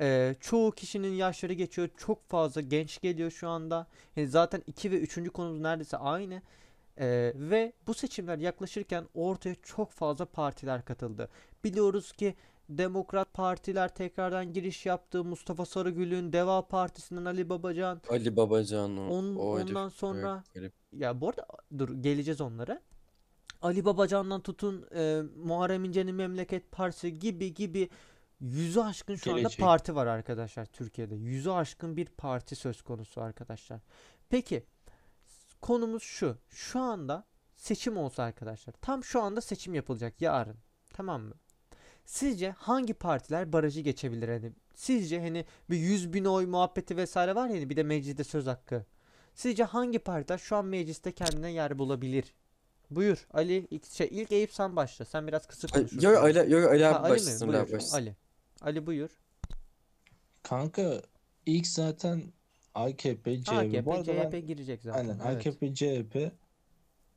Ee, 0.00 0.34
çoğu 0.40 0.72
kişinin 0.72 1.12
yaşları 1.12 1.52
geçiyor. 1.52 1.88
Çok 1.96 2.28
fazla 2.28 2.60
genç 2.60 3.00
geliyor 3.00 3.30
şu 3.30 3.48
anda. 3.48 3.86
Yani 4.16 4.28
zaten 4.28 4.62
2 4.66 4.90
ve 4.90 4.98
3. 5.00 5.32
konumuz 5.32 5.60
neredeyse 5.60 5.96
aynı. 5.96 6.42
Ee, 7.00 7.32
ve 7.34 7.72
bu 7.86 7.94
seçimler 7.94 8.38
yaklaşırken 8.38 9.04
ortaya 9.14 9.54
çok 9.62 9.92
fazla 9.92 10.24
partiler 10.24 10.84
katıldı. 10.84 11.28
Biliyoruz 11.64 12.12
ki 12.12 12.34
Demokrat 12.68 13.34
partiler 13.34 13.94
tekrardan 13.94 14.52
giriş 14.52 14.86
yaptı. 14.86 15.24
Mustafa 15.24 15.66
Sarıgül'ün 15.66 16.32
Deva 16.32 16.68
Partisi'nden 16.68 17.24
Ali 17.24 17.48
Babacan. 17.48 18.00
Ali 18.10 18.36
Babacan 18.36 18.96
o, 18.98 19.08
On- 19.08 19.36
o 19.36 19.56
herif. 19.58 19.68
ondan 19.68 19.88
sonra 19.88 20.42
Evet, 20.44 20.54
garip. 20.54 20.72
ya 20.92 21.20
bu 21.20 21.28
arada 21.28 21.46
dur 21.78 21.88
geleceğiz 21.94 22.40
onlara. 22.40 22.80
Ali 23.62 23.84
Babacan'dan 23.84 24.40
tutun 24.40 24.86
e, 24.94 25.22
Muharrem 25.36 25.84
İnce'nin 25.84 26.14
Memleket 26.14 26.72
Partisi 26.72 27.18
gibi 27.18 27.54
gibi 27.54 27.88
yüzü 28.40 28.80
aşkın 28.80 29.14
şu 29.14 29.30
anda 29.30 29.40
Gelecek. 29.40 29.60
parti 29.60 29.94
var 29.94 30.06
arkadaşlar 30.06 30.64
Türkiye'de. 30.66 31.14
Yüzü 31.14 31.50
aşkın 31.50 31.96
bir 31.96 32.06
parti 32.06 32.56
söz 32.56 32.82
konusu 32.82 33.20
arkadaşlar. 33.20 33.80
Peki 34.28 34.64
konumuz 35.60 36.02
şu. 36.02 36.36
Şu 36.48 36.80
anda 36.80 37.24
seçim 37.56 37.96
olsa 37.96 38.22
arkadaşlar. 38.22 38.72
Tam 38.80 39.04
şu 39.04 39.22
anda 39.22 39.40
seçim 39.40 39.74
yapılacak 39.74 40.20
yarın. 40.22 40.56
Tamam 40.94 41.22
mı? 41.22 41.34
Sizce 42.12 42.50
hangi 42.50 42.94
partiler 42.94 43.52
barajı 43.52 43.80
geçebilir 43.80 44.28
hani? 44.28 44.52
Sizce 44.74 45.20
hani 45.20 45.44
bir 45.70 45.76
100 45.76 46.12
bin 46.12 46.24
oy 46.24 46.46
muhabbeti 46.46 46.96
vesaire 46.96 47.34
var 47.34 47.48
ya 47.48 47.54
hani 47.56 47.70
bir 47.70 47.76
de 47.76 47.82
mecliste 47.82 48.24
söz 48.24 48.46
hakkı. 48.46 48.84
Sizce 49.34 49.64
hangi 49.64 49.98
partiler 49.98 50.38
şu 50.38 50.56
an 50.56 50.64
mecliste 50.64 51.12
kendine 51.12 51.50
yer 51.50 51.78
bulabilir? 51.78 52.34
Buyur 52.90 53.26
Ali 53.32 53.66
ilk, 53.70 53.86
şey, 53.86 54.08
ilk 54.10 54.32
Eyüp 54.32 54.52
sen 54.52 54.76
başla. 54.76 55.04
Sen 55.04 55.26
biraz 55.26 55.46
kısık 55.46 55.72
konuşursun. 55.72 56.00
Yo 56.00 56.12
yo 56.12 56.20
Ali, 56.20 56.52
yo, 56.52 56.58
yo, 56.60 56.68
Ali 56.70 56.84
Ha, 56.84 56.90
abi 56.90 56.96
Ali 56.96 57.04
mi? 57.10 57.10
başlasın. 57.16 57.48
Ali 57.48 57.72
başlasın. 57.72 57.96
Ali. 57.96 58.16
Ali 58.60 58.86
buyur. 58.86 59.10
Kanka 60.42 61.02
ilk 61.46 61.66
zaten 61.66 62.22
AKP, 62.74 63.42
CHP. 63.42 63.52
AKP, 63.52 63.86
Bu 63.86 63.94
arada 63.94 64.16
ben- 64.16 64.30
CHP 64.30 64.46
girecek 64.46 64.82
zaten. 64.82 64.98
aynen 64.98 65.18
evet. 65.26 65.46
AKP, 65.46 65.74
CHP, 65.74 66.32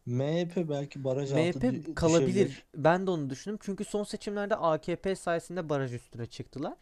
MHP 0.05 0.69
belki 0.69 1.03
baraj 1.03 1.31
altı 1.31 1.59
MHP 1.59 1.95
kalabilir. 1.95 2.27
düşebilir. 2.27 2.65
Ben 2.75 3.07
de 3.07 3.11
onu 3.11 3.29
düşündüm. 3.29 3.59
Çünkü 3.61 3.85
son 3.85 4.03
seçimlerde 4.03 4.55
AKP 4.55 5.15
sayesinde 5.15 5.69
baraj 5.69 5.93
üstüne 5.93 6.25
çıktılar. 6.25 6.73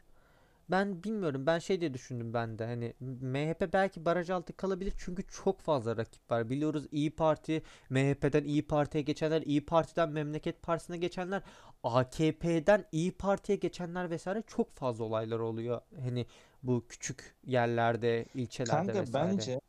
Ben 0.72 1.04
bilmiyorum. 1.04 1.46
Ben 1.46 1.60
şey 1.60 1.82
diye 1.82 1.94
düşündüm 1.94 2.34
ben 2.34 2.60
de. 2.60 2.66
Hani 2.66 2.94
MHP 3.22 3.74
belki 3.74 4.06
baraj 4.06 4.30
altı 4.30 4.54
kalabilir 4.54 4.94
çünkü 4.98 5.24
çok 5.28 5.62
fazla 5.62 5.98
rakip 5.98 6.32
var. 6.32 6.50
Biliyoruz 6.50 6.86
İyi 6.92 7.12
Parti, 7.12 7.64
MHP'den 7.90 8.44
İyi 8.44 8.68
Parti'ye 8.68 9.02
geçenler, 9.02 9.42
İyi 9.42 9.66
Parti'den 9.66 10.10
Memleket 10.10 10.62
Partisi'ne 10.62 10.98
geçenler, 10.98 11.42
AKP'den 11.84 12.86
İyi 12.92 13.12
Parti'ye 13.12 13.58
geçenler 13.58 14.10
vesaire 14.10 14.44
çok 14.48 14.72
fazla 14.76 15.04
olaylar 15.04 15.40
oluyor. 15.40 15.82
Hani 16.04 16.26
bu 16.64 16.86
küçük 16.90 17.36
yerlerde, 17.46 18.26
ilçelerde 18.34 18.86
Kanka 18.86 19.02
vesaire. 19.02 19.32
bence 19.32 19.62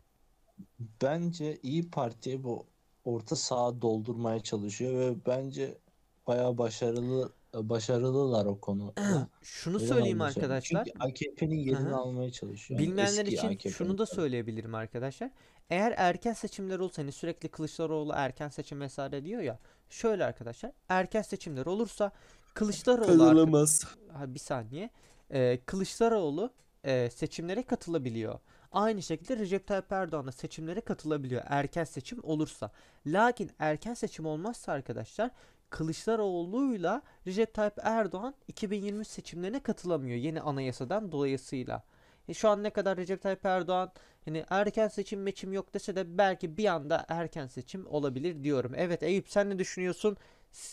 bence 1.02 1.56
İyi 1.62 1.90
Parti 1.90 2.44
bu 2.44 2.66
orta 3.04 3.36
saha 3.36 3.82
doldurmaya 3.82 4.40
çalışıyor 4.40 4.94
ve 4.94 5.14
bence 5.26 5.78
bayağı 6.26 6.58
başarılı 6.58 7.32
başarılılar 7.54 8.46
o 8.46 8.60
konuda. 8.60 9.28
Şunu 9.42 9.76
Neden 9.76 9.86
söyleyeyim 9.86 10.20
arkadaşlar. 10.20 10.84
Çünkü 10.84 10.98
AKP'nin 11.00 11.56
yerini 11.56 11.94
almaya 11.94 12.32
çalışıyor. 12.32 12.80
Bilmeyenler 12.80 13.22
eski 13.22 13.34
için 13.34 13.48
AKP'nin 13.48 13.72
şunu 13.72 13.98
da 13.98 14.06
söyleyebilirim 14.06 14.74
arkadaşlar. 14.74 15.30
Eğer 15.70 15.94
erken 15.96 16.32
seçimler 16.32 16.78
olsa 16.78 17.02
hani 17.02 17.12
sürekli 17.12 17.48
Kılıçdaroğlu 17.48 18.12
erken 18.16 18.48
seçim 18.48 18.80
vesaire 18.80 19.24
diyor 19.24 19.42
ya. 19.42 19.58
Şöyle 19.90 20.24
arkadaşlar 20.24 20.72
erken 20.88 21.22
seçimler 21.22 21.66
olursa 21.66 22.12
Kılıçdaroğlu 22.54 23.06
Kazanamaz. 23.06 23.84
ha, 24.12 24.34
bir 24.34 24.38
saniye. 24.38 24.90
Ee, 25.30 25.60
Kılıçdaroğlu 25.66 26.50
e, 26.84 27.10
seçimlere 27.10 27.62
katılabiliyor. 27.62 28.38
Aynı 28.72 29.02
şekilde 29.02 29.36
Recep 29.36 29.66
Tayyip 29.66 29.92
Erdoğan 29.92 30.26
da 30.26 30.32
seçimlere 30.32 30.80
katılabiliyor 30.80 31.42
erken 31.46 31.84
seçim 31.84 32.18
olursa. 32.22 32.70
Lakin 33.06 33.50
erken 33.58 33.94
seçim 33.94 34.26
olmazsa 34.26 34.72
arkadaşlar 34.72 35.30
Kılıçdaroğlu'yla 35.70 37.02
Recep 37.26 37.54
Tayyip 37.54 37.74
Erdoğan 37.82 38.34
2023 38.48 39.08
seçimlerine 39.08 39.60
katılamıyor 39.60 40.16
yeni 40.16 40.40
anayasadan 40.40 41.12
dolayısıyla. 41.12 41.82
E 42.28 42.34
şu 42.34 42.48
an 42.48 42.62
ne 42.62 42.70
kadar 42.70 42.96
Recep 42.96 43.22
Tayyip 43.22 43.44
Erdoğan 43.44 43.92
hani 44.24 44.44
erken 44.50 44.88
seçim 44.88 45.22
meçim 45.22 45.52
yok 45.52 45.74
dese 45.74 45.96
de 45.96 46.18
belki 46.18 46.56
bir 46.56 46.64
anda 46.64 47.04
erken 47.08 47.46
seçim 47.46 47.86
olabilir 47.86 48.44
diyorum. 48.44 48.72
Evet 48.76 49.02
Eyüp 49.02 49.28
sen 49.28 49.50
ne 49.50 49.58
düşünüyorsun 49.58 50.16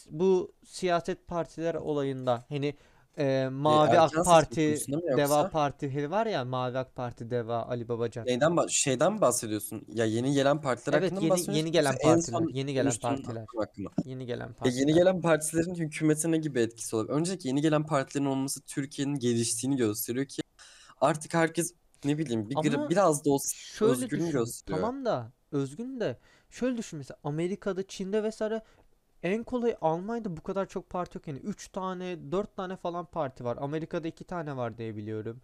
bu 0.09 0.51
siyaset 0.65 1.27
partiler 1.27 1.75
olayında? 1.75 2.45
Hani 2.49 2.75
e, 3.17 3.49
Mavi 3.51 3.89
erken 3.95 4.19
AK 4.19 4.25
Parti, 4.25 4.65
konusunda 4.67 4.97
mı 4.97 5.03
Deva 5.17 5.21
yoksa? 5.21 5.49
Parti 5.49 6.11
var 6.11 6.25
ya 6.25 6.45
Mavi 6.45 6.77
AK 6.77 6.95
Parti, 6.95 7.29
Deva, 7.29 7.61
Ali 7.63 7.87
Babacan. 7.89 8.25
Neyden 8.25 8.51
ba- 8.51 8.69
şeyden 8.69 9.13
mi 9.13 9.21
bahsediyorsun? 9.21 9.85
Ya 9.93 10.05
yeni 10.05 10.33
gelen 10.33 10.61
partiler 10.61 10.97
Evet 10.97 11.03
hakkında 11.11 11.19
mı 11.19 11.25
yeni 11.25 11.31
bahsediyorsun? 11.31 11.59
yeni 11.59 11.71
gelen 11.71 11.91
yoksa 11.91 12.09
en 12.09 12.15
partiler, 12.15 12.37
son 12.39 12.47
yeni 12.53 12.73
gelen 12.73 12.83
konuştuğun 12.83 13.07
partiler, 13.09 13.45
hakkında? 13.57 13.89
yeni 14.05 14.25
gelen 14.25 14.47
Ya 14.47 14.53
partiler. 14.53 14.79
yeni 14.79 14.93
gelen 14.93 15.21
partilerin 15.21 15.75
hükümetine 15.75 16.37
gibi 16.37 16.59
etkisi 16.59 16.95
olabilir. 16.95 17.13
Önceki 17.13 17.47
yeni 17.47 17.61
gelen 17.61 17.85
partilerin 17.85 18.25
olması 18.25 18.61
Türkiye'nin 18.61 19.15
geliştiğini 19.19 19.75
gösteriyor 19.77 20.25
ki 20.25 20.41
artık 21.01 21.33
herkes 21.33 21.73
ne 22.05 22.17
bileyim 22.17 22.49
bir 22.49 22.55
Ama 22.55 22.89
biraz 22.89 23.25
da 23.25 23.29
olsa 23.29 23.55
Şöyle 23.55 23.91
özgürlüğünü 23.91 24.27
düşün. 24.27 24.39
gösteriyor. 24.39 24.81
Tamam 24.81 25.05
da 25.05 25.31
özgün 25.51 25.99
de 25.99 26.17
şöyle 26.49 26.77
düşün 26.77 26.97
mesela 26.97 27.17
Amerika'da, 27.23 27.87
Çin'de 27.87 28.23
vesaire 28.23 28.61
en 29.23 29.43
kolay 29.43 29.75
Almanya'da 29.81 30.37
bu 30.37 30.41
kadar 30.41 30.65
çok 30.65 30.89
parti 30.89 31.17
yok 31.17 31.27
yani 31.27 31.39
3 31.39 31.67
tane 31.69 32.31
4 32.31 32.55
tane 32.55 32.75
falan 32.75 33.05
parti 33.05 33.43
var. 33.45 33.57
Amerika'da 33.61 34.07
2 34.07 34.23
tane 34.23 34.57
var 34.57 34.77
diye 34.77 34.95
biliyorum. 34.95 35.41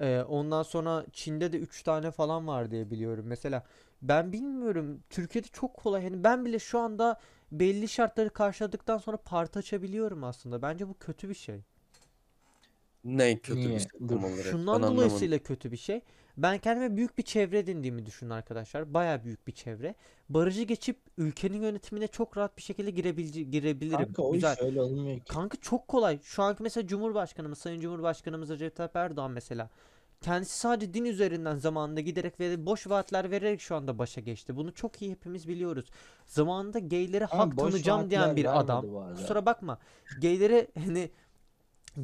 Ee, 0.00 0.20
ondan 0.28 0.62
sonra 0.62 1.06
Çin'de 1.12 1.52
de 1.52 1.58
3 1.58 1.82
tane 1.82 2.10
falan 2.10 2.46
var 2.48 2.70
diye 2.70 2.90
biliyorum. 2.90 3.24
Mesela 3.28 3.64
ben 4.02 4.32
bilmiyorum 4.32 5.02
Türkiye'de 5.10 5.48
çok 5.48 5.74
kolay 5.74 6.02
hani 6.04 6.24
ben 6.24 6.44
bile 6.44 6.58
şu 6.58 6.78
anda 6.78 7.20
belli 7.52 7.88
şartları 7.88 8.30
karşıladıktan 8.30 8.98
sonra 8.98 9.16
parti 9.16 9.58
açabiliyorum 9.58 10.24
aslında. 10.24 10.62
Bence 10.62 10.88
bu 10.88 10.98
kötü 10.98 11.28
bir 11.28 11.34
şey. 11.34 11.62
Ne 13.04 13.38
kötü 13.38 13.74
bir 13.74 13.80
Niye? 13.80 13.80
şey 13.80 14.00
Dur. 14.08 14.08
tam 14.08 14.24
olarak. 14.24 14.46
Şundan 14.50 14.72
Ben 14.72 14.82
anlamadım. 14.82 14.96
dolayısıyla 14.96 15.38
kötü 15.38 15.72
bir 15.72 15.76
şey. 15.76 16.00
Ben 16.36 16.58
kendime 16.58 16.96
büyük 16.96 17.18
bir 17.18 17.22
çevre 17.22 17.58
edindiğimi 17.58 18.06
düşünün 18.06 18.30
arkadaşlar. 18.30 18.94
Baya 18.94 19.24
büyük 19.24 19.46
bir 19.46 19.52
çevre. 19.52 19.94
Barajı 20.28 20.62
geçip 20.62 20.96
ülkenin 21.18 21.62
yönetimine 21.62 22.06
çok 22.06 22.36
rahat 22.36 22.56
bir 22.56 22.62
şekilde 22.62 22.90
girebilci 22.90 23.50
girebilirim. 23.50 23.98
Kanka 24.04 24.22
o 24.22 24.32
Güzel. 24.32 24.54
iş 24.56 24.62
öyle 24.62 24.80
olmuyor 24.82 25.18
ki. 25.18 25.24
Kanka 25.24 25.58
çok 25.60 25.88
kolay. 25.88 26.18
Şu 26.22 26.42
anki 26.42 26.62
mesela 26.62 26.86
Cumhurbaşkanımız, 26.86 27.58
Sayın 27.58 27.80
Cumhurbaşkanımız 27.80 28.50
Recep 28.50 28.76
Tayyip 28.76 28.96
Erdoğan 28.96 29.30
mesela. 29.30 29.70
Kendisi 30.20 30.58
sadece 30.58 30.94
din 30.94 31.04
üzerinden 31.04 31.56
zamanında 31.56 32.00
giderek 32.00 32.40
ve 32.40 32.66
boş 32.66 32.86
vaatler 32.86 33.30
vererek 33.30 33.60
şu 33.60 33.76
anda 33.76 33.98
başa 33.98 34.20
geçti. 34.20 34.56
Bunu 34.56 34.74
çok 34.74 35.02
iyi 35.02 35.10
hepimiz 35.10 35.48
biliyoruz. 35.48 35.90
Zamanında 36.26 36.78
geylere 36.78 37.26
Ama 37.26 37.42
hak 37.46 37.56
boş 37.56 37.64
tanıyacağım 37.64 38.10
diyen 38.10 38.20
vaatler 38.22 38.36
bir 38.36 38.44
vermedi 38.44 38.64
adam. 38.64 38.92
bu 38.92 39.00
arada. 39.00 39.14
Kusura 39.14 39.46
bakma. 39.46 39.78
Geylere 40.20 40.66
hani 40.84 41.10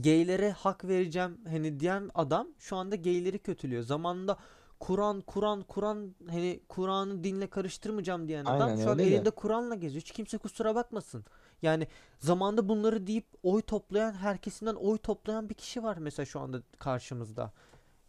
geylere 0.01 0.51
hak 0.51 0.85
vereceğim 0.85 1.39
hani 1.49 1.81
diyen 1.81 2.11
adam 2.15 2.49
şu 2.59 2.77
anda 2.77 2.97
geyleri 2.97 3.39
kötülüyor. 3.39 3.83
Zamanında 3.83 4.37
Kur'an 4.81 5.21
Kur'an 5.21 5.63
Kur'an 5.63 6.15
hani 6.31 6.61
Kur'an'ı 6.69 7.25
dinle 7.25 7.47
karıştırmayacağım 7.47 8.29
diyen 8.29 8.45
adam 8.45 8.69
Aynen 8.69 8.85
şu 8.85 8.91
an 8.91 8.99
elinde 8.99 9.31
Kur'an'la 9.31 9.75
geziyor. 9.75 10.01
Hiç 10.01 10.11
kimse 10.11 10.39
kusura 10.39 10.75
bakmasın. 10.75 11.25
Yani 11.63 11.87
zamanda 12.19 12.69
bunları 12.69 13.07
deyip 13.07 13.27
oy 13.43 13.63
toplayan 13.63 14.13
herkesinden 14.13 14.75
oy 14.75 14.99
toplayan 14.99 15.49
bir 15.49 15.55
kişi 15.55 15.83
var 15.83 15.97
mesela 15.97 16.27
şu 16.27 16.41
anda 16.41 16.63
karşımızda. 16.79 17.53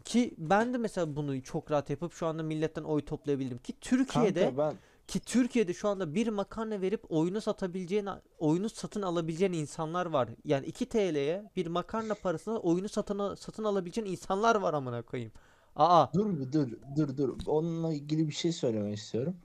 Ki 0.04 0.36
ben 0.38 0.74
de 0.74 0.78
mesela 0.78 1.16
bunu 1.16 1.42
çok 1.44 1.72
rahat 1.72 1.90
yapıp 1.90 2.14
şu 2.14 2.28
anda 2.28 2.44
milletten 2.44 2.84
oy 2.84 3.02
toplayabildim. 3.02 3.58
Ki 3.58 3.74
Türkiye'de 3.82 4.42
Kanka 4.42 4.58
ben 4.58 4.76
ki 5.08 5.20
Türkiye'de 5.20 5.74
şu 5.74 5.88
anda 5.90 6.16
bir 6.16 6.28
makarna 6.28 6.82
verip 6.82 7.12
oyunu 7.12 7.42
satabileceğin, 7.42 8.10
oyunu 8.40 8.70
satın 8.70 9.02
alabileceğin 9.02 9.54
insanlar 9.54 10.06
var. 10.06 10.30
Yani 10.46 10.66
2 10.66 10.86
TL'ye 10.86 11.52
bir 11.56 11.68
makarna 11.68 12.14
parasına 12.16 12.58
oyunu 12.60 12.90
satın 12.90 13.36
satın 13.36 13.64
alabileceğin 13.64 14.08
insanlar 14.08 14.56
var 14.56 14.74
amına 14.74 15.02
koyayım. 15.02 15.32
Aa, 15.76 16.14
dur 16.14 16.40
bir 16.40 16.52
dur 16.52 16.68
dur 16.96 17.18
dur. 17.18 17.38
Onunla 17.46 17.94
ilgili 17.94 18.28
bir 18.28 18.34
şey 18.34 18.52
söylemek 18.52 18.98
istiyorum. 18.98 19.36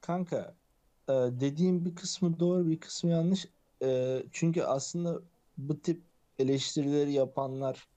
Kanka 0.00 0.54
e, 1.08 1.12
dediğim 1.12 1.84
bir 1.84 1.94
kısmı 1.94 2.40
doğru 2.40 2.66
bir 2.66 2.80
kısmı 2.80 3.10
yanlış. 3.10 3.48
E, 3.82 4.22
çünkü 4.32 4.62
aslında 4.62 5.20
bu 5.58 5.80
tip 5.80 6.02
eleştirileri 6.38 7.12
yapanlar 7.12 7.88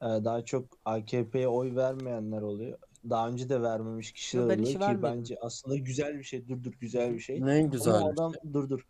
e, 0.00 0.04
daha 0.04 0.44
çok 0.44 0.64
AKP'ye 0.84 1.48
oy 1.48 1.76
vermeyenler 1.76 2.42
oluyor. 2.42 2.78
Daha 3.10 3.28
önce 3.28 3.48
de 3.48 3.62
vermemiş 3.62 4.12
kişiler 4.12 4.48
ben 4.48 4.54
oluyor 4.58 4.66
ki 4.72 4.80
vermedim. 4.80 5.02
bence 5.02 5.36
aslında 5.40 5.76
güzel 5.76 6.18
bir 6.18 6.22
şey. 6.24 6.48
Dur 6.48 6.62
dur 6.64 6.72
güzel 6.80 7.14
bir 7.14 7.20
şey. 7.20 7.44
Ne 7.46 7.62
güzel. 7.62 7.94
Ama 7.94 8.08
adam 8.10 8.32
dur 8.52 8.68
dur. 8.68 8.86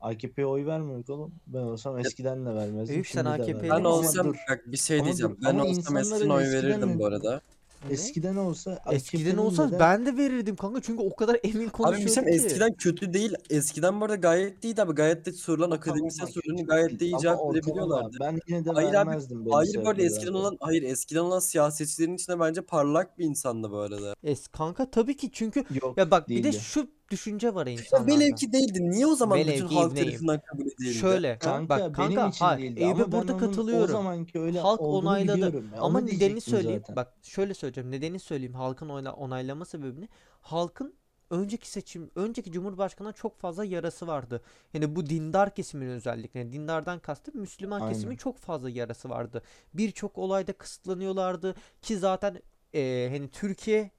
AKP'ye 0.00 0.46
oy 0.46 0.66
vermiyor 0.66 1.08
oğlum. 1.08 1.34
Ben 1.46 1.58
olsam 1.58 1.98
eskiden 1.98 2.46
de 2.46 2.54
vermezdim. 2.54 2.94
Eyüp, 2.94 3.06
sen 3.06 3.12
şimdi 3.12 3.24
de 3.38 3.42
AKP'li 3.42 3.54
vermem. 3.54 3.70
Ben 3.70 3.76
misin? 3.78 3.84
Olsam 4.08 4.26
dur. 4.26 4.36
bak 4.50 4.62
bir 4.66 4.76
şey 4.76 4.96
Ama 4.96 5.04
diyeceğim. 5.06 5.36
dur, 5.36 5.44
Ben 5.44 5.50
ama 5.50 5.62
olsam 5.64 5.74
insanların 5.78 6.10
eskiden 6.14 6.30
oy 6.30 6.42
eskiden 6.44 6.62
verirdim 6.70 6.88
de- 6.94 6.98
bu 6.98 7.06
arada. 7.06 7.40
Eskiden 7.90 8.36
olsa 8.36 8.78
Eskiden 8.90 9.36
olsa 9.36 9.78
ben 9.80 10.06
de 10.06 10.16
verirdim 10.16 10.56
kanka 10.56 10.80
çünkü 10.82 11.02
o 11.02 11.16
kadar 11.16 11.38
emin 11.44 11.64
Abi 11.64 11.70
konuşuyordu 11.72 12.12
söyleyeyim, 12.12 12.40
ki. 12.40 12.46
eskiden 12.46 12.74
kötü 12.74 13.12
değil. 13.12 13.34
Eskiden 13.50 14.00
bu 14.00 14.04
arada 14.04 14.16
gayet 14.16 14.64
iyiydi 14.64 14.82
abi. 14.82 14.92
Gayet 14.92 15.26
de 15.26 15.32
sorulan 15.32 15.70
akademisyen 15.70 16.26
sorularını 16.26 16.66
gayet 16.66 17.00
de 17.00 17.04
iyi 17.04 17.18
cevap 17.18 17.54
verebiliyorlardı. 17.54 18.16
Ben 18.20 18.38
yine 18.48 18.64
de 18.64 18.70
Hayır 18.70 18.88
abi, 18.88 18.96
vermezdim 18.96 19.44
belli 19.46 19.54
Hayır 19.54 19.84
böyle 19.84 20.02
eskiden 20.02 20.20
sebeplerden 20.20 20.38
olan 20.38 20.56
hayır 20.60 20.82
eskiden 20.82 21.20
olan 21.20 21.38
siyasetçilerin 21.38 22.14
içinde 22.14 22.40
bence 22.40 22.62
parlak 22.62 23.18
bir 23.18 23.24
insandı 23.24 23.70
bu 23.70 23.76
arada. 23.78 24.14
Es 24.24 24.48
kanka 24.48 24.90
tabii 24.90 25.16
ki 25.16 25.30
çünkü. 25.32 25.64
Yok 25.82 25.98
ya 25.98 26.10
bak 26.10 26.28
bir 26.28 26.38
de 26.38 26.42
değildi. 26.42 26.60
şu 26.60 26.95
düşünce 27.10 27.54
var 27.54 27.66
Ya 27.66 27.72
insanlarda. 27.72 28.06
velev 28.06 28.34
ki 28.34 28.52
değildi. 28.52 28.90
Niye 28.90 29.06
o 29.06 29.14
zaman 29.14 29.38
Velev 29.38 29.48
bütün 29.54 29.68
ki 29.68 29.74
halk 29.74 29.92
ibneyim. 29.92 30.08
tarafından 30.10 30.40
kabul 30.40 30.66
edildi? 30.66 30.84
Şöyle 30.84 31.38
Kanka 31.38 31.68
bak 31.68 31.98
benim 31.98 32.22
kanka 32.22 32.28
için 32.28 32.44
hayır 32.44 32.58
değildi 32.58 32.80
Eyüp'e 32.80 33.02
ama 33.02 33.12
ben 33.12 33.12
burada 33.12 33.32
onun 33.32 33.36
o 33.36 33.36
katılıyorum. 33.36 33.86
zamanki 33.86 34.40
öyle 34.40 34.60
Halk 34.60 34.80
olduğunu 34.80 35.08
onayladı. 35.10 35.36
biliyorum. 35.36 35.70
Ya, 35.74 35.80
Ama 35.80 35.98
onu 35.98 36.06
nedenini 36.06 36.18
diyecektim 36.20 36.40
söyleyeyim. 36.40 36.80
zaten. 36.80 36.96
Bak 36.96 37.14
şöyle 37.22 37.54
söyleyeceğim. 37.54 37.90
Nedenini 37.90 38.18
söyleyeyim. 38.20 38.54
Halkın 38.54 38.88
oyla 38.88 39.12
onaylama 39.12 39.64
sebebini. 39.64 40.08
Halkın 40.40 40.94
önceki 41.30 41.70
seçim, 41.70 42.10
önceki 42.14 42.52
Cumhurbaşkanı'na 42.52 43.12
çok 43.12 43.38
fazla 43.38 43.64
yarası 43.64 44.06
vardı. 44.06 44.42
Yani 44.74 44.96
bu 44.96 45.06
dindar 45.06 45.54
kesimin 45.54 45.86
özellikle. 45.88 46.52
Dindardan 46.52 46.98
kastım 46.98 47.40
Müslüman 47.40 47.80
Aynen. 47.80 47.88
kesimin 47.94 48.16
çok 48.16 48.38
fazla 48.38 48.70
yarası 48.70 49.08
vardı. 49.08 49.42
Birçok 49.74 50.18
olayda 50.18 50.52
kısıtlanıyorlardı 50.52 51.54
ki 51.82 51.98
zaten 51.98 52.42
eee, 52.72 53.08
hani 53.12 53.28
Türkiye 53.30 53.90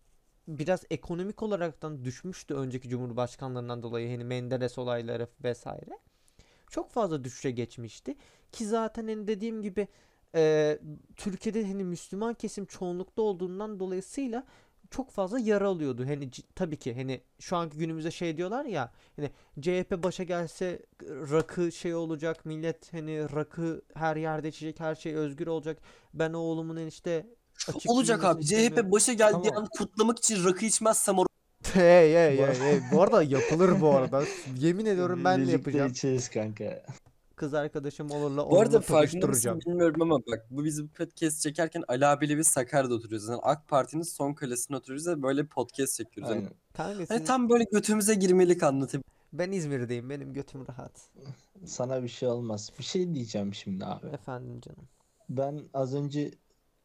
biraz 0.47 0.83
ekonomik 0.89 1.43
olaraktan 1.43 2.05
düşmüştü 2.05 2.53
önceki 2.53 2.89
cumhurbaşkanlarından 2.89 3.83
dolayı 3.83 4.11
hani 4.11 4.23
Menderes 4.23 4.77
olayları 4.77 5.27
vesaire. 5.43 5.99
Çok 6.69 6.91
fazla 6.91 7.23
düşüşe 7.23 7.51
geçmişti 7.51 8.15
ki 8.51 8.65
zaten 8.65 9.07
hani 9.07 9.27
dediğim 9.27 9.61
gibi 9.61 9.87
e, 10.35 10.79
Türkiye'de 11.15 11.67
hani 11.67 11.83
Müslüman 11.83 12.33
kesim 12.33 12.65
çoğunlukta 12.65 13.21
olduğundan 13.21 13.79
dolayısıyla 13.79 14.43
çok 14.91 15.11
fazla 15.11 15.39
yara 15.39 15.67
alıyordu. 15.67 16.05
Hani 16.05 16.29
tabii 16.55 16.77
ki 16.77 16.93
hani 16.93 17.21
şu 17.39 17.55
anki 17.57 17.77
günümüzde 17.77 18.11
şey 18.11 18.37
diyorlar 18.37 18.65
ya 18.65 18.91
hani 19.15 19.31
CHP 19.61 20.03
başa 20.03 20.23
gelse 20.23 20.81
rakı 21.03 21.71
şey 21.71 21.95
olacak 21.95 22.45
millet 22.45 22.93
hani 22.93 23.35
rakı 23.35 23.81
her 23.93 24.15
yerde 24.15 24.47
içecek 24.47 24.79
her 24.79 24.95
şey 24.95 25.15
özgür 25.15 25.47
olacak. 25.47 25.77
Ben 26.13 26.33
oğlumun 26.33 26.87
işte 26.87 27.27
açık 27.67 27.91
Olacak 27.91 28.23
abi. 28.23 28.45
CHP 28.45 28.91
başa 28.91 29.13
geldiği 29.13 29.47
Tamam. 29.49 29.63
an 29.63 29.69
kutlamak 29.77 30.17
için 30.19 30.45
rakı 30.45 30.65
içmezsem 30.65 31.15
or- 31.15 31.27
Hey 31.73 32.13
hey 32.13 32.37
hey 32.37 32.59
hey. 32.59 32.79
Bu 32.91 33.01
arada 33.01 33.23
yapılır 33.23 33.81
bu 33.81 33.89
arada. 33.89 34.23
Yemin 34.57 34.85
ediyorum 34.85 35.21
ben 35.23 35.35
de 35.39 35.41
Birlikte 35.41 35.57
yapacağım. 35.57 35.91
içeriz 35.91 36.29
kanka. 36.29 36.83
Kız 37.35 37.53
arkadaşım 37.53 38.11
olurla 38.11 38.49
Bu 38.51 38.59
arada 38.59 38.69
onunla 38.77 38.81
farkında 38.81 39.05
mısın 39.05 39.19
tokuşturacağım. 39.19 39.59
bilmiyorum 39.65 40.01
ama 40.01 40.19
bak 40.19 40.45
bu 40.51 40.63
biz 40.65 40.83
bu 40.83 40.87
podcast 40.87 41.41
çekerken 41.41 41.83
Ali 41.87 42.05
abiyle 42.05 42.37
biz 42.37 42.47
Sakarya'da 42.47 42.93
oturuyoruz. 42.93 43.27
Yani 43.27 43.39
AK 43.43 43.67
Parti'nin 43.67 44.03
son 44.03 44.33
kalesine 44.33 44.77
oturuyoruz 44.77 45.07
ve 45.07 45.21
böyle 45.23 45.45
podcast 45.45 45.95
çekiyoruz. 45.97 46.31
Yani, 46.35 46.39
Aynen. 46.77 46.97
Kanka 46.97 47.13
hani 47.15 47.23
tam 47.25 47.49
böyle 47.49 47.63
götümüze 47.71 48.15
girmelik 48.15 48.63
anlatayım. 48.63 49.03
ben 49.33 49.51
İzmir'deyim. 49.51 50.09
Benim 50.09 50.33
götüm 50.33 50.65
rahat. 50.69 50.91
Sana 51.65 52.03
bir 52.03 52.07
şey 52.07 52.29
olmaz. 52.29 52.71
Bir 52.79 52.83
şey 52.83 53.13
diyeceğim 53.15 53.53
şimdi 53.53 53.85
abi. 53.85 54.07
Efendim 54.07 54.61
canım. 54.61 54.87
Ben 55.29 55.61
az 55.73 55.95
önce 55.95 56.31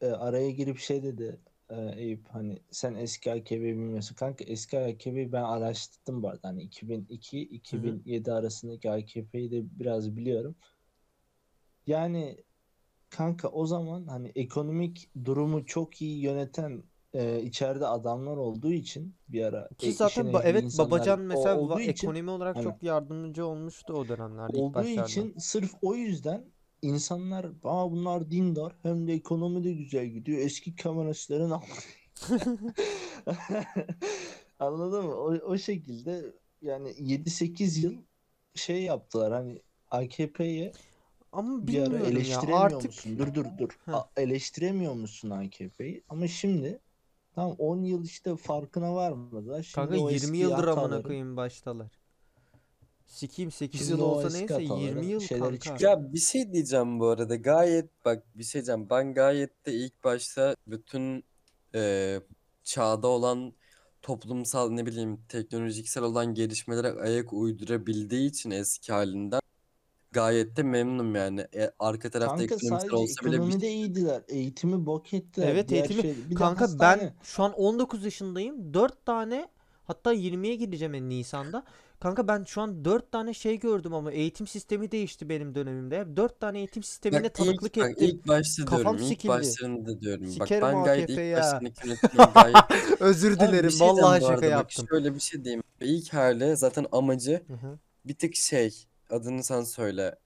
e, 0.03 0.07
araya 0.07 0.51
girip 0.51 0.79
şey 0.79 1.03
dedi 1.03 1.41
e, 1.71 1.93
Eyüp 1.97 2.29
hani 2.29 2.59
sen 2.71 2.95
eski 2.95 3.33
AKP'yi 3.33 3.63
bilmiyorsun. 3.63 4.15
Kanka 4.15 4.45
eski 4.45 4.79
AKP'yi 4.79 5.33
ben 5.33 5.43
araştırdım 5.43 6.23
bu 6.23 6.29
arada. 6.29 6.49
Hani 6.49 6.63
2002-2007 6.63 8.33
arasındaki 8.33 8.91
AKP'yi 8.91 9.51
de 9.51 9.63
biraz 9.81 10.17
biliyorum. 10.17 10.55
Yani 11.87 12.45
kanka 13.11 13.49
o 13.49 13.67
zaman 13.67 14.07
hani 14.07 14.33
ekonomik 14.35 15.11
durumu 15.25 15.67
çok 15.67 16.03
iyi 16.03 16.21
yöneten 16.21 16.83
e, 17.15 17.43
içeride 17.43 17.87
adamlar 17.87 18.37
olduğu 18.37 18.73
için 18.73 19.15
bir 19.29 19.45
ara 19.45 19.69
Ki 19.79 19.89
e, 19.89 19.93
zaten 19.93 20.27
ba- 20.27 20.43
evet 20.45 20.79
Babacan 20.79 21.21
mesela 21.21 21.55
va- 21.57 21.81
için 21.83 22.09
ekonomi 22.09 22.31
olarak 22.31 22.57
hani- 22.57 22.65
çok 22.65 22.83
yardımcı 22.83 23.47
olmuştu 23.47 23.93
o 23.95 24.09
dönemlerde 24.09 24.57
ilk 24.57 24.63
olduğu 24.63 24.75
başlarda. 24.75 25.03
için 25.07 25.35
sırf 25.39 25.75
o 25.83 25.95
yüzden 25.95 26.52
insanlar 26.83 27.47
Aa, 27.65 27.91
bunlar 27.91 28.31
dindar 28.31 28.77
hem 28.83 29.07
de 29.09 29.13
ekonomi 29.13 29.65
de 29.65 29.73
güzel 29.73 30.07
gidiyor 30.07 30.39
eski 30.39 30.77
kamerasların 30.77 31.51
al-" 31.51 31.63
anladın 34.59 35.05
mı? 35.05 35.15
O, 35.15 35.35
o 35.35 35.59
şekilde 35.59 36.33
yani 36.63 36.89
7-8 36.91 37.81
yıl 37.81 37.95
şey 38.55 38.83
yaptılar 38.83 39.33
hani 39.33 39.63
AKP'ye 39.91 40.73
Ama 41.33 41.67
bir 41.67 41.79
ara 41.79 41.85
bilmiyorum 41.85 42.07
ya 42.07 42.11
eleştiremiyor 42.11 42.65
artık 42.65 42.85
musun? 42.85 43.19
Dur 43.19 43.35
dur 43.35 43.47
dur. 43.59 43.79
Heh. 43.85 43.95
A- 43.95 44.11
eleştiremiyor 44.17 44.95
musun 44.95 45.31
AKP'yi? 45.31 46.03
Ama 46.09 46.29
şimdi 46.29 46.81
tam 47.35 47.51
10 47.51 47.83
yıl 47.83 48.05
işte 48.05 48.37
farkına 48.37 48.95
varmadılar. 48.95 49.63
Şimdi 49.63 49.75
kanka 49.89 50.03
o 50.03 50.11
20 50.11 50.15
eski 50.15 50.37
yıldır 50.37 50.69
amına 50.69 51.03
koyayım 51.03 51.37
baştalar. 51.37 52.02
Sikiyim 53.13 53.51
8 53.51 53.81
Şimdi 53.81 53.91
yıl 53.91 54.01
olsa 54.01 54.39
neyse 54.39 54.63
20 54.63 54.69
hataların 54.69 55.03
yıl 55.03 55.21
şeyleri 55.21 55.43
kanka. 55.45 55.59
çıkıyor. 55.59 55.91
Ya 55.91 56.13
bir 56.13 56.19
şey 56.19 56.53
diyeceğim 56.53 57.01
bu 57.01 57.07
arada. 57.07 57.37
Gayet 57.37 58.05
bak 58.05 58.23
bir 58.35 58.45
şey 58.45 58.53
diyeceğim. 58.61 58.91
Ben 58.91 59.15
gayet 59.15 59.67
de 59.67 59.73
ilk 59.73 60.05
başta 60.05 60.57
bütün 60.67 61.25
e, 61.75 62.21
çağda 62.65 63.09
olan 63.09 63.53
toplumsal 64.03 64.71
ne 64.71 64.87
bileyim 64.87 65.21
teknolojiksel 65.29 66.03
olan 66.03 66.35
gelişmelere 66.35 66.93
ayak 67.01 67.33
uydurabildiği 67.33 68.29
için 68.29 68.51
eski 68.51 68.93
halinden 68.93 69.41
gayet 70.13 70.57
de 70.57 70.63
memnunum 70.63 71.15
yani. 71.15 71.41
E, 71.55 71.71
arka 71.79 72.11
tarafta 72.11 72.37
Kanka 72.37 72.55
ekonomik 72.55 72.81
sadece 72.81 72.97
olsa 72.97 73.23
bile 73.27 73.33
bir 73.33 73.37
ekonomide 73.37 73.69
iyiydiler. 73.71 74.23
Eğitimi 74.29 74.87
bok 74.87 75.15
ettiler. 75.15 75.49
Evet 75.49 75.69
Diğer 75.69 75.81
eğitimi 75.81 76.03
şey- 76.03 76.25
bir 76.25 76.31
de 76.31 76.35
kanka 76.35 76.61
hastane. 76.65 77.03
ben 77.03 77.15
şu 77.23 77.43
an 77.43 77.53
19 77.53 78.05
yaşındayım. 78.05 78.75
4 78.75 79.07
tane 79.07 79.49
hatta 79.85 80.13
20'ye 80.15 80.55
gideceğim 80.55 80.95
en 80.95 81.09
Nisan'da. 81.09 81.65
Kanka 82.03 82.29
ben 82.29 82.45
şu 82.45 82.61
an 82.61 82.85
4 82.85 83.13
tane 83.13 83.35
şey 83.35 83.59
gördüm 83.59 83.95
ama 83.95 84.13
eğitim 84.13 84.47
sistemi 84.47 84.91
değişti 84.93 85.29
benim 85.29 85.55
dönemimde. 85.55 86.17
4 86.17 86.41
tane 86.41 86.59
eğitim 86.59 86.83
sistemine 86.83 87.25
Bak 87.25 87.35
tanıklık 87.35 87.77
ilk, 87.77 87.85
bak, 87.85 87.91
ettim. 87.91 88.09
ilk 88.09 88.29
başta 88.29 88.65
Kafam 88.65 88.81
diyorum. 88.83 88.97
ilk 88.99 89.07
sikildi. 89.09 89.29
başlarında 89.29 90.01
diyorum. 90.01 90.25
Bak 90.25 90.33
Sikerim 90.33 90.63
ben 90.63 90.85
gayet 90.85 91.05
AKP 91.11 91.27
ilk 91.27 91.33
ya. 91.33 91.39
başlarındaki 91.39 92.33
gayet 92.35 92.57
Özür 93.01 93.33
Abi 93.33 93.41
bir 93.41 93.49
dilerim. 93.49 93.71
şey 93.71 93.79
diyeceğim 93.81 94.03
Vallahi 94.05 94.21
bu 94.21 94.25
şaka 94.25 94.35
arada 94.35 94.43
bak 94.47 94.51
yaptım. 94.51 94.87
şöyle 94.91 95.15
bir 95.15 95.21
şey 95.21 95.45
diyeyim. 95.45 95.63
İlk 95.81 96.13
hali 96.15 96.57
zaten 96.57 96.87
amacı 96.93 97.43
Hı 97.47 97.53
hı. 97.55 97.79
bir 98.05 98.15
tık 98.15 98.35
şey 98.37 98.85
adını 99.11 99.45
sen 99.45 99.63
söyle. 99.63 100.17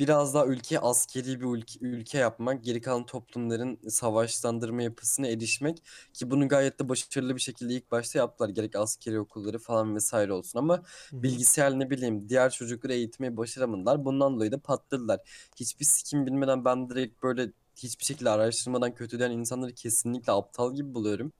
Biraz 0.00 0.34
daha 0.34 0.46
ülke 0.46 0.80
askeri 0.80 1.40
bir 1.40 1.46
ülke, 1.46 1.78
ülke 1.80 2.18
yapmak, 2.18 2.64
geri 2.64 2.80
kalan 2.80 3.06
toplumların 3.06 3.78
savaşlandırma 3.88 4.82
yapısına 4.82 5.26
erişmek 5.26 5.82
ki 6.14 6.30
bunu 6.30 6.48
gayet 6.48 6.80
de 6.80 6.88
başarılı 6.88 7.36
bir 7.36 7.40
şekilde 7.40 7.74
ilk 7.74 7.90
başta 7.90 8.18
yaptılar. 8.18 8.48
Gerek 8.48 8.76
askeri 8.76 9.20
okulları 9.20 9.58
falan 9.58 9.94
vesaire 9.94 10.32
olsun 10.32 10.58
ama 10.58 10.82
bilgisayar 11.12 11.78
ne 11.78 11.90
bileyim 11.90 12.28
diğer 12.28 12.50
çocukları 12.50 12.92
eğitmeyi 12.92 13.36
başaramadılar. 13.36 14.04
Bundan 14.04 14.36
dolayı 14.36 14.52
da 14.52 14.58
patladılar. 14.58 15.20
Hiçbir 15.56 15.84
sikim 15.84 16.26
bilmeden 16.26 16.64
ben 16.64 16.90
direkt 16.90 17.22
böyle 17.22 17.52
hiçbir 17.76 18.04
şekilde 18.04 18.30
araştırmadan 18.30 18.94
kötüleyen 18.94 19.30
insanları 19.30 19.74
kesinlikle 19.74 20.32
aptal 20.32 20.74
gibi 20.74 20.94
buluyorum. 20.94 21.32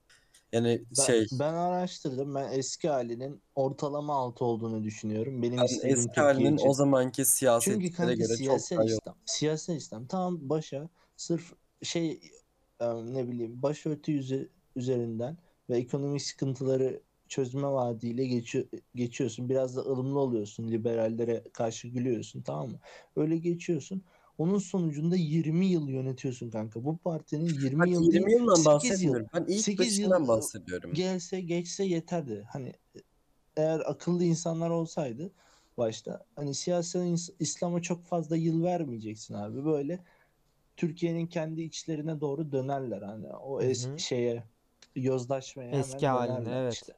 Yani 0.51 0.81
Ben, 0.97 1.03
şey 1.03 1.27
ben 1.31 1.53
araştırdım. 1.53 2.35
Ben 2.35 2.51
eski 2.51 2.89
halinin 2.89 3.41
ortalama 3.55 4.15
altı 4.15 4.45
olduğunu 4.45 4.83
düşünüyorum. 4.83 5.41
Benim 5.41 5.57
ben 5.57 5.65
istediğim 5.65 5.97
eski 5.97 6.21
halinin 6.21 6.57
için. 6.57 6.67
o 6.67 6.73
zamanki 6.73 7.25
siyasetçilere 7.25 7.91
kanka 7.91 8.13
göre 8.13 8.27
çok 8.27 8.37
siyasal 8.37 8.87
iyi 8.87 8.91
İslam. 8.91 9.15
Siyasal 9.25 9.75
İslam. 9.75 10.07
Tamam 10.07 10.39
başa 10.41 10.89
sırf 11.17 11.53
şey 11.83 12.21
e, 12.79 12.85
ne 13.13 13.27
bileyim 13.27 13.61
başörtü 13.61 14.11
yüze, 14.11 14.47
üzerinden 14.75 15.37
ve 15.69 15.77
ekonomik 15.77 16.21
sıkıntıları 16.21 17.01
çözme 17.27 17.67
vaadiyle 17.67 18.25
geçiyor, 18.27 18.65
geçiyorsun. 18.95 19.49
Biraz 19.49 19.75
da 19.75 19.81
ılımlı 19.81 20.19
oluyorsun. 20.19 20.67
Liberallere 20.67 21.43
karşı 21.53 21.87
gülüyorsun 21.87 22.41
tamam 22.41 22.69
mı? 22.69 22.79
Öyle 23.15 23.37
geçiyorsun. 23.37 24.03
Onun 24.41 24.59
sonucunda 24.59 25.15
20 25.15 25.65
yıl 25.65 25.89
yönetiyorsun 25.89 26.49
kanka. 26.49 26.83
Bu 26.83 26.97
partinin 26.97 27.49
20 27.49 27.79
Bak 27.79 27.87
yıl 27.87 28.03
20 28.03 28.25
değil 28.25 28.39
yıldan 28.39 28.55
8 28.55 28.65
yıl 28.65 28.73
bahsetmiyorum. 28.73 29.27
Ben 29.33 29.45
ilk 29.47 29.61
8 29.61 29.97
yıl 29.99 30.09
başından 30.09 30.27
bahsediyorum. 30.27 30.93
gelse 30.93 31.41
geçse 31.41 31.83
yeterdi. 31.83 32.47
Hani 32.51 32.73
eğer 33.57 33.79
akıllı 33.79 34.23
insanlar 34.23 34.69
olsaydı 34.69 35.31
başta 35.77 36.25
hani 36.35 36.53
siyasi 36.53 37.15
İslam'a 37.39 37.81
çok 37.81 38.03
fazla 38.03 38.37
yıl 38.37 38.63
vermeyeceksin 38.63 39.33
abi. 39.33 39.65
Böyle 39.65 39.99
Türkiye'nin 40.77 41.27
kendi 41.27 41.61
içlerine 41.61 42.21
doğru 42.21 42.51
dönerler 42.51 43.01
hani 43.01 43.27
o 43.27 43.61
es- 43.61 43.93
hı. 43.93 43.99
şeye 43.99 44.43
yozlaşmaya 44.95 45.79
Eski 45.79 46.07
haline 46.07 46.49
evet. 46.49 46.73
işte. 46.73 46.93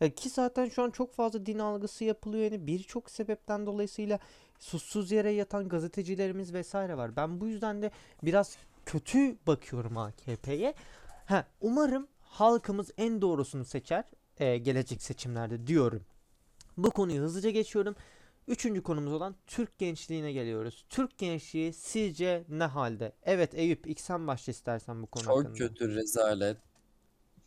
Ya 0.00 0.14
ki 0.14 0.28
zaten 0.28 0.68
şu 0.68 0.82
an 0.82 0.90
çok 0.90 1.12
fazla 1.12 1.46
din 1.46 1.58
algısı 1.58 2.04
yapılıyor 2.04 2.44
yani 2.44 2.66
birçok 2.66 3.10
sebepten 3.10 3.66
dolayısıyla 3.66 4.18
suçsuz 4.58 5.10
yere 5.12 5.30
yatan 5.30 5.68
gazetecilerimiz 5.68 6.52
vesaire 6.54 6.96
var. 6.96 7.16
Ben 7.16 7.40
bu 7.40 7.46
yüzden 7.46 7.82
de 7.82 7.90
biraz 8.22 8.56
kötü 8.86 9.36
bakıyorum 9.46 9.96
AKP'ye. 9.96 10.74
Ha, 11.26 11.46
umarım 11.60 12.08
halkımız 12.20 12.90
en 12.98 13.22
doğrusunu 13.22 13.64
seçer 13.64 14.04
e, 14.38 14.58
gelecek 14.58 15.02
seçimlerde 15.02 15.66
diyorum. 15.66 16.04
Bu 16.76 16.90
konuyu 16.90 17.20
hızlıca 17.22 17.50
geçiyorum. 17.50 17.96
Üçüncü 18.48 18.82
konumuz 18.82 19.12
olan 19.12 19.36
Türk 19.46 19.78
gençliğine 19.78 20.32
geliyoruz. 20.32 20.84
Türk 20.88 21.18
gençliği 21.18 21.72
sizce 21.72 22.44
ne 22.48 22.64
halde? 22.64 23.12
Evet 23.22 23.54
Eyüp 23.54 23.86
ilk 23.86 24.00
sen 24.00 24.26
başla 24.26 24.50
istersen 24.50 25.02
bu 25.02 25.06
konu 25.06 25.24
Çok 25.24 25.38
hakkında. 25.38 25.54
kötü 25.54 25.94
rezalet. 25.94 26.56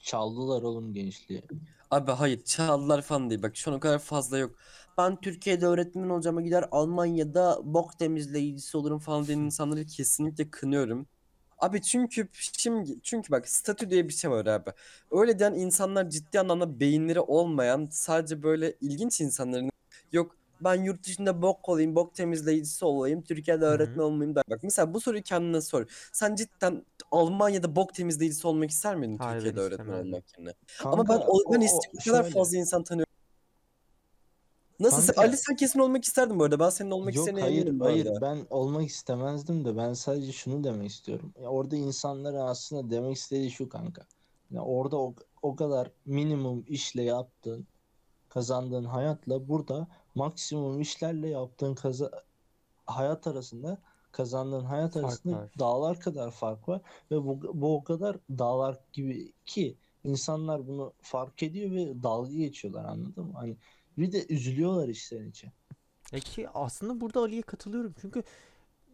Çaldılar 0.04 0.62
oğlum 0.62 0.94
gençliği. 0.94 1.44
Abi 1.92 2.12
hayır 2.12 2.44
çaldılar 2.44 3.02
falan 3.02 3.30
değil. 3.30 3.42
Bak 3.44 3.58
şu 3.58 3.72
an 3.72 3.78
o 3.78 3.80
kadar 3.80 4.00
fazla 4.00 4.38
yok. 4.38 4.56
Ben 4.98 5.22
Türkiye'de 5.22 5.66
öğretmen 5.66 6.10
olacağıma 6.10 6.42
gider 6.42 6.66
Almanya'da 6.72 7.60
bok 7.64 8.00
temizleyicisi 8.00 8.78
olurum 8.78 9.00
falan 9.00 9.28
diyen 9.28 9.40
insanları 9.40 9.86
kesinlikle 9.86 10.50
kınıyorum. 10.50 11.08
Abi 11.60 11.82
çünkü 11.82 12.30
şimdi 12.34 13.02
çünkü 13.04 13.32
bak 13.32 13.50
statü 13.50 13.90
diye 13.90 14.08
bir 14.08 14.14
şey 14.14 14.32
var 14.32 14.46
abi. 14.46 14.70
Öyle 15.12 15.40
diyen 15.40 15.54
insanlar 15.54 16.10
ciddi 16.10 16.40
anlamda 16.40 16.80
beyinleri 16.80 17.20
olmayan 17.20 17.88
sadece 17.92 18.44
böyle 18.44 18.78
ilginç 18.82 19.22
insanların 19.22 19.70
yok 20.12 20.36
ben 20.64 20.84
yurt 20.84 21.04
dışında 21.06 21.42
bok 21.42 21.70
olayım, 21.70 21.96
bok 21.96 22.16
temizleyicisi 22.16 22.86
olayım, 22.86 23.22
Türkiye'de 23.22 23.66
öğretmen 23.66 24.04
olmayayım 24.04 24.36
da. 24.36 24.44
Bak 24.50 24.60
mesela 24.64 24.94
bu 24.94 25.02
soruyu 25.02 25.24
kendine 25.24 25.62
sor. 25.62 25.86
Sen 26.14 26.36
cidden 26.36 26.86
Almanya'da 27.12 27.76
bok 27.76 27.94
temizleyicisi 27.94 28.48
olmak 28.48 28.70
ister 28.70 28.96
miydin 28.96 29.18
Hayır, 29.18 29.36
Türkiye'de 29.40 29.60
öğretmen 29.60 29.94
olmak 30.04 30.24
yerine? 30.38 30.54
Ama 30.84 31.08
ben 31.10 31.14
o, 31.18 31.20
ben 31.20 31.26
o- 31.28 31.38
o 31.98 32.04
kadar 32.04 32.24
şöyle. 32.24 32.30
fazla 32.30 32.58
insan 32.58 32.84
tanıyorum. 32.84 33.12
Nasıl 34.80 35.02
sen- 35.02 35.14
Kanka- 35.16 35.28
Ali 35.28 35.38
sen 35.38 35.56
kesin 35.56 35.80
olmak 35.80 36.04
isterdin 36.04 36.40
bu 36.40 36.44
arada. 36.44 36.60
Ben 36.60 36.70
senin 36.70 36.92
olmak 36.92 37.16
Yok 37.16 37.28
istediğine 37.28 37.42
hayır 37.50 37.62
eminim 37.62 37.80
hayır 37.82 38.06
arada. 38.06 38.22
ben 38.22 38.46
olmak 38.50 38.88
istemezdim 38.88 39.66
de 39.66 39.78
ben 39.78 39.94
sadece 39.94 40.32
şunu 40.32 40.64
demek 40.64 40.90
istiyorum. 40.92 41.34
Ya 41.42 41.50
orada 41.50 41.76
insanların 41.76 42.36
aslında 42.38 42.90
demek 42.96 43.16
istediği 43.18 43.52
şu 43.52 43.70
kanka. 43.70 44.02
Yani 44.52 44.66
orada 44.66 44.98
o, 44.98 45.16
o 45.42 45.56
kadar 45.56 45.92
minimum 46.06 46.66
işle 46.68 47.04
yaptığın, 47.04 47.68
kazandığın 48.30 48.84
hayatla 48.84 49.48
burada 49.48 49.88
maksimum 50.16 50.82
işlerle 50.82 51.30
yaptığın 51.30 51.76
kaza 51.76 52.12
hayat 52.86 53.28
arasında 53.28 53.78
kazandığın 54.12 54.66
hayat 54.66 54.94
Fark 54.94 55.06
arasında 55.06 55.38
var. 55.38 55.50
dağlar 55.60 56.00
kadar 56.00 56.32
fark 56.32 56.70
var 56.70 56.82
ve 57.12 57.16
bu, 57.26 57.42
bu 57.62 57.76
o 57.76 57.84
kadar 57.84 58.18
dağlar 58.30 58.80
gibi 58.94 59.34
ki 59.46 59.78
insanlar 60.04 60.68
bunu 60.68 60.94
fark 61.02 61.44
ediyor 61.44 61.72
ve 61.72 62.04
dalga 62.04 62.34
geçiyorlar 62.34 62.86
anladın 62.86 63.26
mı? 63.26 63.34
Hani 63.36 63.58
bir 63.98 64.12
de 64.12 64.28
üzülüyorlar 64.30 64.88
işten 64.88 65.30
içe. 65.30 65.52
E 66.14 66.20
ki 66.20 66.50
aslında 66.50 67.02
burada 67.02 67.20
Ali'ye 67.20 67.42
katılıyorum. 67.42 67.96
Çünkü 68.02 68.24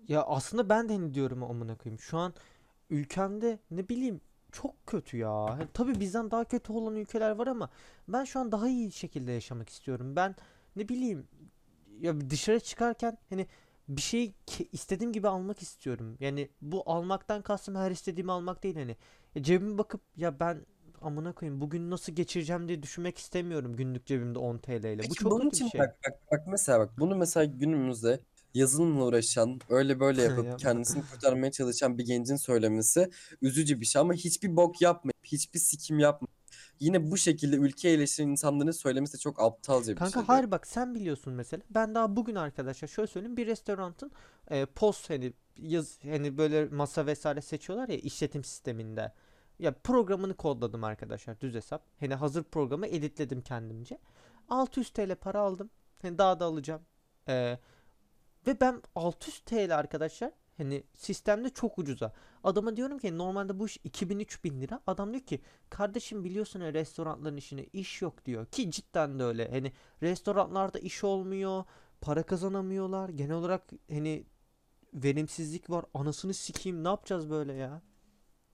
ya 0.07 0.23
aslında 0.23 0.69
ben 0.69 0.89
de 0.89 0.93
hani 0.93 1.13
diyorum 1.13 1.43
amına 1.43 1.77
koyayım. 1.77 1.99
Şu 1.99 2.17
an 2.17 2.33
ülkemde 2.89 3.59
ne 3.71 3.89
bileyim 3.89 4.21
çok 4.51 4.87
kötü 4.87 5.17
ya. 5.17 5.31
Hani 5.31 5.67
tabii 5.73 5.99
bizden 5.99 6.31
daha 6.31 6.45
kötü 6.45 6.73
olan 6.73 6.95
ülkeler 6.95 7.31
var 7.31 7.47
ama 7.47 7.69
ben 8.07 8.23
şu 8.23 8.39
an 8.39 8.51
daha 8.51 8.69
iyi 8.69 8.91
şekilde 8.91 9.31
yaşamak 9.31 9.69
istiyorum. 9.69 10.15
Ben 10.15 10.35
ne 10.77 10.89
bileyim 10.89 11.27
ya 12.01 12.29
dışarı 12.29 12.59
çıkarken 12.59 13.17
hani 13.29 13.47
bir 13.89 14.01
şey 14.01 14.33
istediğim 14.71 15.13
gibi 15.13 15.27
almak 15.27 15.61
istiyorum. 15.61 16.17
Yani 16.19 16.49
bu 16.61 16.83
almaktan 16.85 17.41
kastım 17.41 17.75
her 17.75 17.91
istediğimi 17.91 18.31
almak 18.31 18.63
değil 18.63 18.75
hani. 18.75 18.95
Ya 19.35 19.43
cebime 19.43 19.77
bakıp 19.77 20.01
ya 20.15 20.39
ben 20.39 20.65
amına 21.01 21.33
koyayım 21.33 21.61
bugün 21.61 21.91
nasıl 21.91 22.13
geçireceğim 22.13 22.67
diye 22.67 22.83
düşünmek 22.83 23.17
istemiyorum 23.17 23.75
günlük 23.75 24.05
cebimde 24.05 24.39
10 24.39 24.57
TL 24.57 24.71
ile. 24.71 25.09
Bu 25.09 25.13
çok 25.13 25.31
bunun 25.31 25.49
kötü 25.49 25.65
bir 25.65 25.69
şey. 25.69 25.79
bak 25.79 25.97
bak 26.07 26.19
bak 26.31 26.47
mesela 26.47 26.79
bak 26.79 26.89
bunu 26.99 27.15
mesela 27.15 27.45
günümüzde 27.45 28.19
yazılımla 28.53 29.05
uğraşan 29.05 29.59
öyle 29.69 29.99
böyle 29.99 30.21
yapıp 30.23 30.59
kendisini 30.59 31.03
kurtarmaya 31.11 31.51
çalışan 31.51 31.97
bir 31.97 32.05
gencin 32.05 32.35
söylemesi 32.35 33.09
üzücü 33.41 33.81
bir 33.81 33.85
şey 33.85 33.99
ama 33.99 34.13
hiçbir 34.13 34.55
bok 34.55 34.81
yapmayıp 34.81 35.16
hiçbir 35.31 35.59
sikim 35.59 35.99
yapmayıp 35.99 36.37
yine 36.79 37.11
bu 37.11 37.17
şekilde 37.17 37.55
ülke 37.55 37.89
eleştiren 37.89 38.27
insanların 38.27 38.71
söylemesi 38.71 39.13
de 39.13 39.17
çok 39.17 39.41
aptalca 39.41 39.93
bir 39.93 39.97
Kanka 39.97 40.19
şey. 40.19 40.27
hayır 40.27 40.51
bak 40.51 40.67
sen 40.67 40.95
biliyorsun 40.95 41.33
mesela. 41.33 41.63
Ben 41.69 41.95
daha 41.95 42.15
bugün 42.15 42.35
arkadaşlar 42.35 42.87
şöyle 42.87 43.07
söyleyeyim 43.07 43.37
bir 43.37 43.47
restoranın 43.47 44.11
e, 44.49 44.65
post 44.65 45.09
hani 45.09 45.33
yaz 45.57 45.99
hani 46.03 46.37
böyle 46.37 46.65
masa 46.65 47.05
vesaire 47.05 47.41
seçiyorlar 47.41 47.89
ya 47.89 47.97
işletim 47.97 48.43
sisteminde. 48.43 49.13
Ya 49.59 49.73
programını 49.73 50.33
kodladım 50.33 50.83
arkadaşlar 50.83 51.41
düz 51.41 51.55
hesap. 51.55 51.83
Hani 51.99 52.15
hazır 52.15 52.43
programı 52.43 52.87
editledim 52.87 53.41
kendimce. 53.41 53.99
600 54.49 54.89
TL 54.89 55.15
para 55.15 55.39
aldım. 55.39 55.69
Hani 56.01 56.17
daha 56.17 56.39
da 56.39 56.45
alacağım. 56.45 56.81
E, 57.27 57.57
ve 58.47 58.59
ben 58.61 58.81
600 58.95 59.39
TL 59.39 59.77
arkadaşlar 59.77 60.31
hani 60.57 60.83
sistemde 60.95 61.49
çok 61.49 61.77
ucuza. 61.79 62.13
Adama 62.43 62.77
diyorum 62.77 62.99
ki 62.99 63.17
normalde 63.17 63.59
bu 63.59 63.65
iş 63.65 63.77
2000-3000 63.77 64.61
lira. 64.61 64.81
Adam 64.87 65.13
diyor 65.13 65.23
ki 65.25 65.41
kardeşim 65.69 66.23
biliyorsun 66.23 66.61
ya 66.61 66.73
restoranların 66.73 67.37
işine 67.37 67.63
iş 67.73 68.01
yok 68.01 68.25
diyor. 68.25 68.45
Ki 68.45 68.71
cidden 68.71 69.19
de 69.19 69.23
öyle. 69.23 69.51
Hani 69.51 69.71
restoranlarda 70.03 70.79
iş 70.79 71.03
olmuyor. 71.03 71.63
Para 72.01 72.23
kazanamıyorlar. 72.23 73.09
Genel 73.09 73.35
olarak 73.35 73.63
hani 73.89 74.25
verimsizlik 74.93 75.69
var. 75.69 75.85
Anasını 75.93 76.33
sikeyim 76.33 76.83
ne 76.83 76.87
yapacağız 76.87 77.29
böyle 77.29 77.53
ya? 77.53 77.81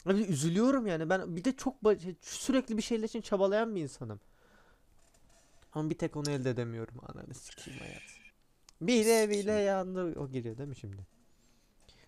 Abi 0.05 0.21
üzülüyorum 0.21 0.87
yani. 0.87 1.09
Ben 1.09 1.35
bir 1.35 1.43
de 1.43 1.55
çok 1.55 1.81
ba- 1.83 2.15
sürekli 2.21 2.77
bir 2.77 2.81
şeyler 2.81 3.07
için 3.07 3.21
çabalayan 3.21 3.75
bir 3.75 3.81
insanım. 3.81 4.19
Ama 5.73 5.89
bir 5.89 5.97
tek 5.97 6.15
onu 6.15 6.31
elde 6.31 6.49
edemiyorum. 6.49 6.95
Ananı 7.01 7.33
sikeyim 7.33 7.79
hayat. 7.79 8.01
Bile 8.81 9.29
bile 9.29 9.51
yandı. 9.51 10.19
O 10.19 10.29
geliyor 10.31 10.57
değil 10.57 10.69
mi 10.69 10.75
şimdi? 10.75 11.07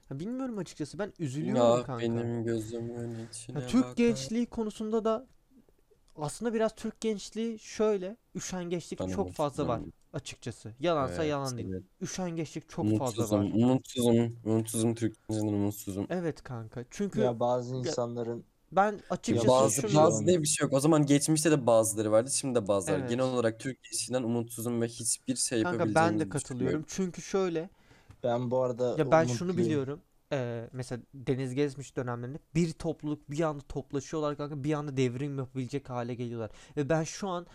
Ha, 0.10 0.20
bilmiyorum 0.20 0.58
açıkçası. 0.58 1.00
Ben 1.00 1.14
üzülüyorum 1.20 1.78
Ya 1.78 1.84
kanka. 1.84 2.02
benim 2.06 2.44
gözümün 2.46 3.18
Ya 3.56 3.62
içine 3.62 3.66
Türk 3.66 3.84
bakar. 3.84 3.96
gençliği 3.96 4.46
konusunda 4.46 5.06
da 5.06 5.28
aslında 6.16 6.54
biraz 6.54 6.76
Türk 6.76 7.02
gençliği 7.02 7.60
şöyle 7.60 8.18
üşengeçlik 8.36 9.08
çok 9.08 9.08
Tanımıyorum, 9.08 9.34
fazla 9.34 9.68
var 9.68 9.82
tanımıyorum. 9.82 9.94
açıkçası. 10.14 10.76
Yalansa 10.80 11.24
Evet, 11.24 11.32
yalan 11.32 11.58
değil. 11.58 11.70
evet. 11.70 11.84
Üşengeçlik 12.02 12.70
çok 12.70 12.92
fazla 12.92 12.92
Umutsuzum, 12.92 13.40
var. 13.40 13.52
umutsuzum, 13.54 14.40
umutsuzum 14.46 14.96
Türk 14.96 15.28
gencinden 15.30 15.54
umutsuzum. 15.54 16.08
Evet 16.10 16.44
kanka. 16.44 16.86
Çünkü 16.90 17.22
Ya 17.22 17.40
bazı 17.40 17.76
insanların 17.76 18.46
ben 18.72 18.92
Ya 18.92 19.00
açıkçası 19.10 19.48
bazı 19.48 19.82
şunu 19.82 19.96
bazı 19.96 20.26
diye 20.28 20.42
bir 20.42 20.48
şey 20.48 20.64
yok. 20.66 20.74
O 20.74 20.80
zaman 20.80 21.06
geçmişte 21.06 21.52
de 21.52 21.68
bazıları 21.68 22.12
vardı, 22.12 22.32
şimdi 22.32 22.56
de 22.56 22.68
bazıları. 22.68 23.02
Evet. 23.02 23.10
Genel 23.10 23.24
olarak 23.26 23.60
Türk 23.60 23.84
gençliğinden 23.84 24.24
umutsuzum 24.28 24.82
ve 24.82 24.88
hiçbir 24.88 25.36
şey 25.36 25.60
kanka 25.60 25.96
ben 25.96 26.20
de 26.20 26.30
yapabileceğimizi 26.30 26.30
katılıyorum. 26.30 26.84
Çünkü 26.88 27.22
şöyle 27.22 27.70
ben 28.26 28.52
bu 28.52 28.62
arada 28.64 28.96
ya 28.98 29.12
ben 29.12 29.26
şunu 29.26 29.58
biliyorum. 29.58 30.02
Ee, 30.34 30.70
mesela 30.74 31.02
Deniz 31.14 31.54
Gezmiş 31.56 31.96
dönemlerinde 31.98 32.40
bir 32.56 32.72
topluluk 32.74 33.32
bir 33.32 33.40
anda 33.42 33.64
toplaşıyorlar 33.70 34.38
kanka 34.38 34.64
bir 34.64 34.74
anda 34.74 34.98
devrim 34.98 35.38
yapabilecek 35.38 35.90
hale 35.90 36.16
geliyorlar. 36.16 36.52
Ve 36.78 36.90
ben 36.90 37.04
şu 37.04 37.28
an 37.28 37.48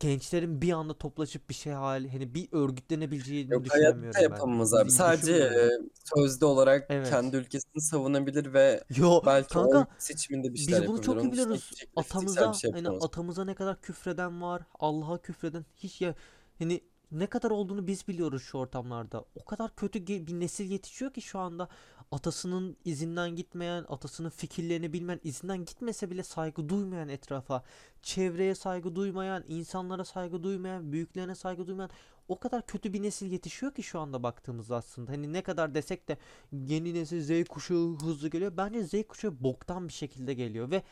gençlerin 0.00 0.62
bir 0.62 0.72
anda 0.72 0.98
toplaşıp 0.98 1.48
bir 1.48 1.54
şey 1.54 1.72
hali 1.72 2.10
hani 2.12 2.34
bir 2.34 2.48
örgütlenebileceğini 2.52 3.52
Yok 3.52 3.62
hayatta 3.70 3.78
düşünemiyorum 3.88 4.14
ben. 4.18 4.22
yapamaz 4.22 4.74
abi. 4.74 4.90
Sadece 4.90 5.34
düşünmüyorum. 5.34 5.86
e, 5.86 5.88
sözde 6.16 6.44
olarak 6.44 6.86
Evet. 6.90 7.10
kendi 7.10 7.36
ülkesini 7.36 7.82
savunabilir 7.82 8.52
ve 8.54 8.84
Yo 8.96 9.20
belki 9.26 9.48
kanka 9.54 9.86
seçiminde 9.98 10.54
bir 10.54 10.58
şeyler 10.58 10.82
Biz 10.82 10.88
bunu 10.88 10.96
yapabilir. 10.96 11.06
çok 11.06 11.16
iyi 11.16 11.20
Onun 11.20 11.32
dışında 11.32 11.44
biliyoruz. 11.44 11.62
hiçbir 11.64 11.76
şekilde 11.76 12.02
fiziksel 12.02 12.44
Atamıza 12.48 12.52
şey 12.52 12.70
hani 12.72 12.84
yapamaz. 12.84 13.04
atamıza 13.04 13.44
ne 13.44 13.54
kadar 13.54 13.80
küfreden 13.82 14.42
var, 14.42 14.62
Allah'a 14.78 15.22
küfreden 15.22 15.64
hiç 15.76 16.00
ya 16.00 16.14
hani 16.58 16.80
ne 17.12 17.26
kadar 17.26 17.50
olduğunu 17.50 17.86
biz 17.86 18.08
biliyoruz 18.08 18.42
şu 18.42 18.58
ortamlarda. 18.58 19.24
O 19.34 19.44
kadar 19.44 19.76
kötü 19.76 20.06
bir 20.06 20.40
nesil 20.40 20.70
yetişiyor 20.70 21.12
ki 21.12 21.22
şu 21.22 21.38
anda 21.38 21.68
atasının 22.12 22.76
izinden 22.84 23.36
gitmeyen, 23.36 23.84
atasının 23.88 24.30
fikirlerini 24.30 24.92
bilmeyen, 24.92 25.20
izinden 25.24 25.64
gitmese 25.64 26.10
bile 26.10 26.22
saygı 26.22 26.68
duymayan 26.68 27.08
etrafa, 27.08 27.64
çevreye 28.02 28.54
saygı 28.54 28.96
duymayan, 28.96 29.44
insanlara 29.48 30.04
saygı 30.04 30.42
duymayan, 30.42 30.92
büyüklerine 30.92 31.34
saygı 31.34 31.66
duymayan 31.66 31.90
o 32.28 32.40
kadar 32.40 32.66
kötü 32.66 32.92
bir 32.92 33.02
nesil 33.02 33.32
yetişiyor 33.32 33.74
ki 33.74 33.82
şu 33.82 34.00
anda 34.00 34.22
baktığımızda 34.22 34.76
aslında. 34.76 35.12
Hani 35.12 35.32
ne 35.32 35.42
kadar 35.42 35.74
desek 35.74 36.08
de 36.08 36.18
yeni 36.52 36.94
nesil 36.94 37.44
Z 37.44 37.48
kuşağı 37.48 37.96
hızlı 38.02 38.28
geliyor. 38.28 38.52
Bence 38.56 38.84
Z 38.84 39.06
kuşağı 39.08 39.40
boktan 39.40 39.88
bir 39.88 39.92
şekilde 39.92 40.34
geliyor 40.34 40.70
ve 40.70 40.82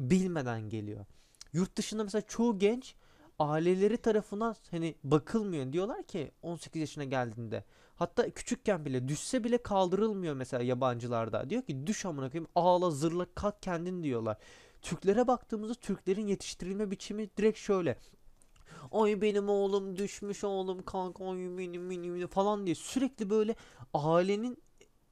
bilmeden 0.00 0.68
geliyor. 0.68 1.04
Yurt 1.52 1.76
dışında 1.76 2.04
mesela 2.04 2.22
çoğu 2.22 2.58
genç 2.58 2.94
aileleri 3.40 3.96
tarafından 3.96 4.56
hani 4.70 4.94
bakılmıyor. 5.04 5.72
Diyorlar 5.72 6.02
ki 6.02 6.30
18 6.42 6.80
yaşına 6.80 7.04
geldiğinde 7.04 7.64
hatta 7.96 8.30
küçükken 8.30 8.84
bile 8.84 9.08
düşse 9.08 9.44
bile 9.44 9.58
kaldırılmıyor 9.58 10.34
mesela 10.34 10.62
yabancılarda. 10.62 11.50
Diyor 11.50 11.62
ki 11.62 11.86
düş 11.86 12.04
amına 12.04 12.30
koyayım 12.30 12.50
ağla 12.54 12.90
zırla 12.90 13.26
kalk 13.34 13.62
kendin 13.62 14.02
diyorlar. 14.02 14.36
Türklere 14.82 15.26
baktığımızda 15.26 15.74
Türklerin 15.74 16.26
yetiştirilme 16.26 16.90
biçimi 16.90 17.28
direkt 17.36 17.58
şöyle. 17.58 17.98
Ay 18.92 19.20
benim 19.20 19.48
oğlum 19.48 19.96
düşmüş 19.96 20.44
oğlum 20.44 20.82
kanka 20.82 21.30
ay 21.30 21.38
benim 21.38 21.90
benim 21.90 22.26
falan 22.26 22.66
diye 22.66 22.74
sürekli 22.74 23.30
böyle 23.30 23.54
ailenin 23.94 24.62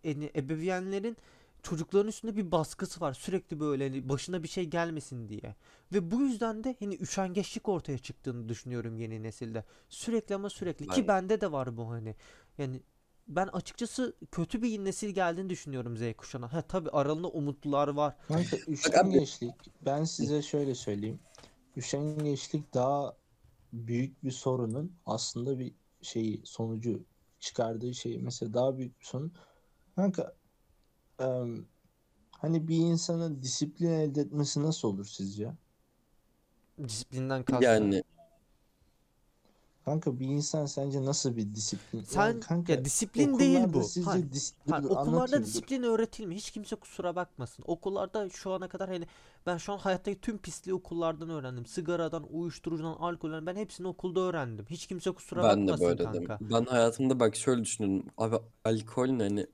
yani 0.05 0.31
ebeveynlerin 0.37 1.17
çocukların 1.63 2.09
üstünde 2.09 2.37
bir 2.37 2.53
baskısı 2.53 3.01
var. 3.01 3.13
Sürekli 3.13 3.61
böyle 3.61 3.89
hani 3.89 4.09
başına 4.09 4.43
bir 4.43 4.49
şey 4.49 4.65
gelmesin 4.65 5.29
diye. 5.29 5.55
Ve 5.93 6.11
bu 6.11 6.21
yüzden 6.21 6.65
de 6.65 6.77
hani 6.81 6.97
üşengeçlik 7.01 7.69
ortaya 7.69 7.99
çıktığını 7.99 8.49
düşünüyorum 8.49 8.97
yeni 8.97 9.23
nesilde. 9.23 9.65
Sürekli 9.89 10.35
ama 10.35 10.51
sürekli 10.51 10.87
ki 10.87 11.01
Ben- 11.01 11.09
bende 11.09 11.41
de 11.41 11.53
var 11.53 11.77
bu 11.77 11.91
hani. 11.91 12.15
Yani 12.59 12.83
ben 13.29 13.47
açıkçası 13.47 14.17
kötü 14.33 14.63
bir 14.63 14.85
nesil 14.85 15.09
geldiğini 15.09 15.51
düşünüyorum 15.51 15.97
Z 15.97 16.01
kuşağına. 16.17 16.53
Ha 16.53 16.63
tabii 16.63 16.91
aralarında 16.91 17.29
umutlular 17.29 17.89
var. 17.89 18.17
Üşengeçlik 18.69 19.55
ben 19.81 20.05
size 20.05 20.43
şöyle 20.43 20.75
söyleyeyim. 20.75 21.21
Üşengeçlik 21.77 22.75
daha 22.75 23.17
büyük 23.73 24.25
bir 24.25 24.31
sorunun 24.31 24.93
aslında 25.07 25.59
bir 25.59 25.75
şeyi 26.03 26.43
sonucu 26.45 27.05
çıkardığı 27.41 27.95
şey 27.95 28.19
mesela 28.19 28.55
daha 28.55 28.79
büyük 28.79 29.01
bir 29.01 29.05
sorun. 29.05 29.33
Kanka 29.97 30.38
hani 32.31 32.69
bir 32.69 32.77
insanın 32.77 33.43
disiplin 33.43 33.91
elde 33.91 34.21
etmesi 34.21 34.63
nasıl 34.63 34.89
olur 34.89 35.05
sizce? 35.05 35.53
Disiplinden 36.89 37.43
kastım. 37.43 37.63
Yani 37.63 38.03
Kanka 39.85 40.21
bir 40.21 40.27
insan 40.27 40.67
sence 40.67 41.05
nasıl 41.05 41.37
bir 41.37 41.55
disiplin? 41.55 42.03
Sen 42.03 42.27
Yani 42.27 42.41
kanka 42.41 42.73
ya 42.73 42.85
disiplin 42.85 43.39
değil 43.39 43.73
bu. 43.73 43.83
sizce 43.83 44.11
Hayır. 44.11 44.25
dis- 44.33 44.53
Hayır, 44.71 44.85
dur, 44.85 44.91
okullarda 44.91 45.45
disiplin 45.45 45.83
öğretilmiyor. 45.83 46.39
Hiç 46.41 46.51
kimse 46.51 46.77
kusura 46.77 47.17
bakmasın. 47.17 47.65
Okullarda 47.69 48.29
şu 48.31 48.53
ana 48.53 48.69
kadar 48.69 48.89
hani 48.89 49.07
ben 49.49 49.57
şu 49.57 49.73
an 49.73 49.79
hayattaki 49.79 50.21
tüm 50.21 50.39
pisliği 50.39 50.75
okullardan 50.75 51.31
öğrendim. 51.31 51.67
Sigaradan, 51.67 52.27
uyuşturucudan, 52.33 52.93
alkolden 52.93 53.47
ben 53.47 53.57
hepsini 53.57 53.87
okulda 53.89 54.21
öğrendim. 54.21 54.67
Hiç 54.71 54.87
kimse 54.87 55.11
kusura 55.11 55.43
ben 55.43 55.69
de 55.69 55.73
bakmasın 55.73 55.99
böyledim. 55.99 56.25
kanka. 56.25 56.39
Ben 56.41 56.65
hayatımda 56.65 57.21
bak 57.21 57.37
şöyle 57.37 57.63
düşünüyorum. 57.65 58.07
Abi 58.19 58.37
alkol 58.65 59.07
ne 59.07 59.23
hani 59.23 59.47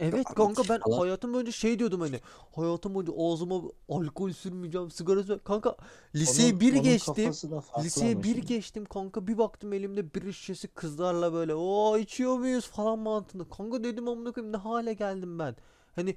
Evet 0.00 0.24
kanka 0.24 0.62
ben 0.68 0.80
falan. 0.80 0.98
hayatım 0.98 1.34
boyunca 1.34 1.52
şey 1.52 1.78
diyordum 1.78 2.00
hani 2.00 2.20
hayatım 2.56 2.94
boyunca 2.94 3.12
ağzıma 3.18 3.62
alkol 3.88 4.30
sürmeyeceğim, 4.32 4.90
sigara 4.90 5.22
sür. 5.22 5.38
Kanka 5.38 5.76
liseyi 6.14 6.50
Onun- 6.52 6.60
bir 6.60 6.72
onun 6.72 6.82
geçtim. 6.82 7.14
kafası 7.14 7.50
da 7.50 7.60
farklı 7.60 7.84
Liseye 7.84 8.12
ama 8.12 8.22
bir 8.22 8.34
şimdi. 8.34 8.46
geçtim 8.46 8.84
kanka 8.84 9.26
bir 9.26 9.38
baktım 9.38 9.72
elimde 9.72 10.14
bir 10.14 10.32
şişesi 10.32 10.68
kızlarla 10.68 11.32
böyle 11.32 11.54
o 11.54 11.98
içiyor 11.98 12.38
muyuz 12.38 12.66
falan 12.66 12.98
mantığında. 12.98 13.44
Kanka 13.56 13.84
dedim 13.84 14.08
amına 14.08 14.32
koyayım 14.32 14.52
ne 14.52 14.56
hale 14.56 14.92
geldim 14.94 15.38
ben. 15.38 15.56
Hani 15.96 16.16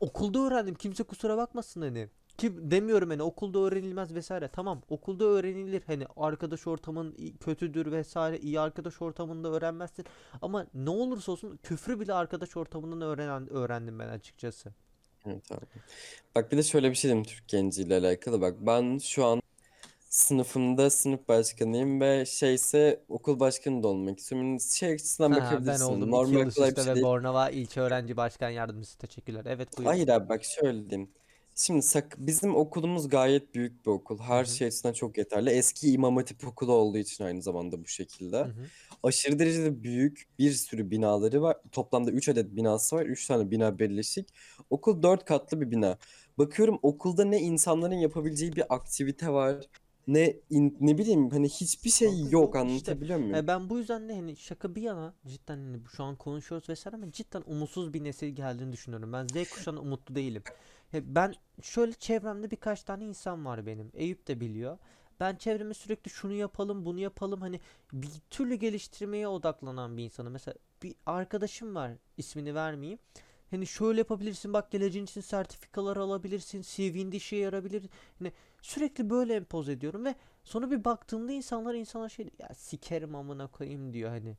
okulda 0.00 0.38
öğrendim 0.38 0.74
kimse 0.74 1.02
kusura 1.02 1.36
bakmasın 1.36 1.82
hani. 1.82 2.08
Ki 2.38 2.52
demiyorum 2.70 3.10
hani 3.10 3.22
okulda 3.22 3.58
öğrenilmez 3.58 4.14
vesaire. 4.14 4.48
Tamam 4.48 4.82
okulda 4.88 5.24
öğrenilir. 5.24 5.82
Hani 5.86 6.06
arkadaş 6.16 6.66
ortamın 6.66 7.16
kötüdür 7.40 7.92
vesaire. 7.92 8.38
iyi 8.38 8.60
arkadaş 8.60 9.02
ortamında 9.02 9.48
öğrenmezsin. 9.48 10.04
Ama 10.42 10.66
ne 10.74 10.90
olursa 10.90 11.32
olsun 11.32 11.58
küfrü 11.62 12.00
bile 12.00 12.14
arkadaş 12.14 12.56
ortamından 12.56 13.00
öğrenen 13.00 13.52
öğrendim 13.52 13.98
ben 13.98 14.08
açıkçası. 14.08 14.74
Evet 15.26 15.52
abi. 15.52 15.60
Bak 16.34 16.52
bir 16.52 16.56
de 16.56 16.62
şöyle 16.62 16.90
bir 16.90 16.94
şey 16.94 17.08
diyeyim 17.08 17.24
Türk 17.24 17.48
genciyle 17.48 17.96
alakalı. 17.96 18.40
Bak 18.40 18.54
ben 18.60 18.98
şu 18.98 19.24
an 19.24 19.43
sınıfımda 20.14 20.90
sınıf 20.90 21.28
başkanıyım 21.28 22.00
ve 22.00 22.26
şeyse 22.26 23.04
okul 23.08 23.40
başkanı 23.40 23.82
da 23.82 23.88
olmak 23.88 24.18
istiyorum. 24.18 24.60
Şey 24.60 24.92
açısından 24.92 25.30
Ha, 25.30 25.36
ben 25.36 25.44
bakabilirsin. 25.44 25.84
oldum 25.84 26.10
Normal 26.10 26.32
yıl 26.32 26.46
üst 26.46 26.56
kolay 26.56 26.70
bir 26.70 26.72
üste 26.72 26.82
şey 26.82 26.90
ve 26.90 26.94
değil. 26.94 27.06
Bornova 27.06 27.50
ilçe 27.50 27.80
öğrenci 27.80 28.16
başkan 28.16 28.50
yardımcısı 28.50 28.98
teşekkürler. 28.98 29.44
Evet 29.46 29.78
buyur. 29.78 29.88
Hayır 29.88 30.08
abi 30.08 30.28
bak 30.28 30.44
şöyle 30.44 30.90
diyeyim. 30.90 31.10
Şimdi 31.56 31.82
sak 31.82 32.14
bizim 32.18 32.56
okulumuz 32.56 33.08
gayet 33.08 33.54
büyük 33.54 33.86
bir 33.86 33.90
okul. 33.90 34.18
Her 34.18 34.44
hı. 34.44 34.48
şey 34.48 34.66
açısından 34.66 34.92
çok 34.92 35.18
yeterli. 35.18 35.50
Eski 35.50 35.92
İmam 35.92 36.16
Hatip 36.16 36.46
okulu 36.46 36.72
olduğu 36.72 36.98
için 36.98 37.24
aynı 37.24 37.42
zamanda 37.42 37.84
bu 37.84 37.88
şekilde. 37.88 38.38
Hı 38.38 38.44
hı. 38.44 38.66
Aşırı 39.02 39.38
derecede 39.38 39.82
büyük 39.82 40.28
bir 40.38 40.52
sürü 40.52 40.90
binaları 40.90 41.42
var. 41.42 41.56
Toplamda 41.72 42.10
3 42.10 42.28
adet 42.28 42.56
binası 42.56 42.96
var. 42.96 43.06
3 43.06 43.26
tane 43.26 43.50
bina 43.50 43.78
birleşik. 43.78 44.28
Okul 44.70 45.02
4 45.02 45.24
katlı 45.24 45.60
bir 45.60 45.70
bina. 45.70 45.98
Bakıyorum 46.38 46.78
okulda 46.82 47.24
ne 47.24 47.40
insanların 47.40 47.94
yapabileceği 47.94 48.56
bir 48.56 48.74
aktivite 48.74 49.28
var. 49.28 49.56
Ne 50.06 50.36
in- 50.50 50.76
ne 50.80 50.98
bileyim 50.98 51.30
hani 51.30 51.48
hiçbir 51.48 51.90
şey 51.90 52.08
Kanka 52.08 52.22
yok 52.22 52.32
yok 52.32 52.48
işte. 52.48 52.58
anlatabiliyor 52.58 53.18
muyum? 53.18 53.34
E, 53.34 53.46
ben 53.46 53.70
bu 53.70 53.78
yüzden 53.78 54.08
de 54.08 54.14
hani 54.14 54.36
şaka 54.36 54.74
bir 54.74 54.82
yana 54.82 55.14
cidden 55.26 55.56
hani 55.56 55.80
şu 55.96 56.04
an 56.04 56.16
konuşuyoruz 56.16 56.68
vesaire 56.68 56.96
ama 56.96 57.12
cidden 57.12 57.42
umutsuz 57.46 57.94
bir 57.94 58.04
nesil 58.04 58.28
geldiğini 58.28 58.72
düşünüyorum. 58.72 59.12
Ben 59.12 59.26
Z 59.26 59.50
kuşağına 59.50 59.80
umutlu 59.80 60.14
değilim. 60.14 60.42
E, 60.94 61.14
ben 61.14 61.34
şöyle 61.62 61.92
çevremde 61.92 62.50
birkaç 62.50 62.82
tane 62.82 63.04
insan 63.04 63.44
var 63.44 63.66
benim. 63.66 63.90
Eyüp 63.94 64.28
de 64.28 64.40
biliyor. 64.40 64.78
Ben 65.20 65.36
çevreme 65.36 65.74
sürekli 65.74 66.10
şunu 66.10 66.32
yapalım, 66.32 66.84
bunu 66.86 67.00
yapalım 67.00 67.40
hani 67.40 67.60
bir 67.92 68.08
türlü 68.30 68.54
geliştirmeye 68.54 69.28
odaklanan 69.28 69.96
bir 69.96 70.04
insanım. 70.04 70.32
Mesela 70.32 70.54
bir 70.82 70.94
arkadaşım 71.06 71.74
var, 71.74 71.92
ismini 72.16 72.54
vermeyeyim. 72.54 72.98
Hani 73.50 73.66
şöyle 73.66 73.98
yapabilirsin 73.98 74.52
bak 74.52 74.70
geleceğin 74.70 75.04
için 75.04 75.20
sertifikalar 75.20 75.96
alabilirsin, 75.96 76.62
CV'nde 76.62 77.16
işe 77.16 77.36
yarabilir. 77.36 77.82
Hani 78.18 78.32
sürekli 78.62 79.10
böyle 79.10 79.34
empoze 79.34 79.72
ediyorum 79.72 80.04
ve 80.04 80.14
Sonra 80.44 80.70
bir 80.70 80.84
baktığımda 80.84 81.32
insanlar 81.32 81.74
insana 81.74 82.08
şey 82.08 82.30
ya 82.38 82.54
sikerim 82.54 83.14
amına 83.14 83.46
koyayım 83.46 83.92
diyor 83.92 84.10
hani. 84.10 84.36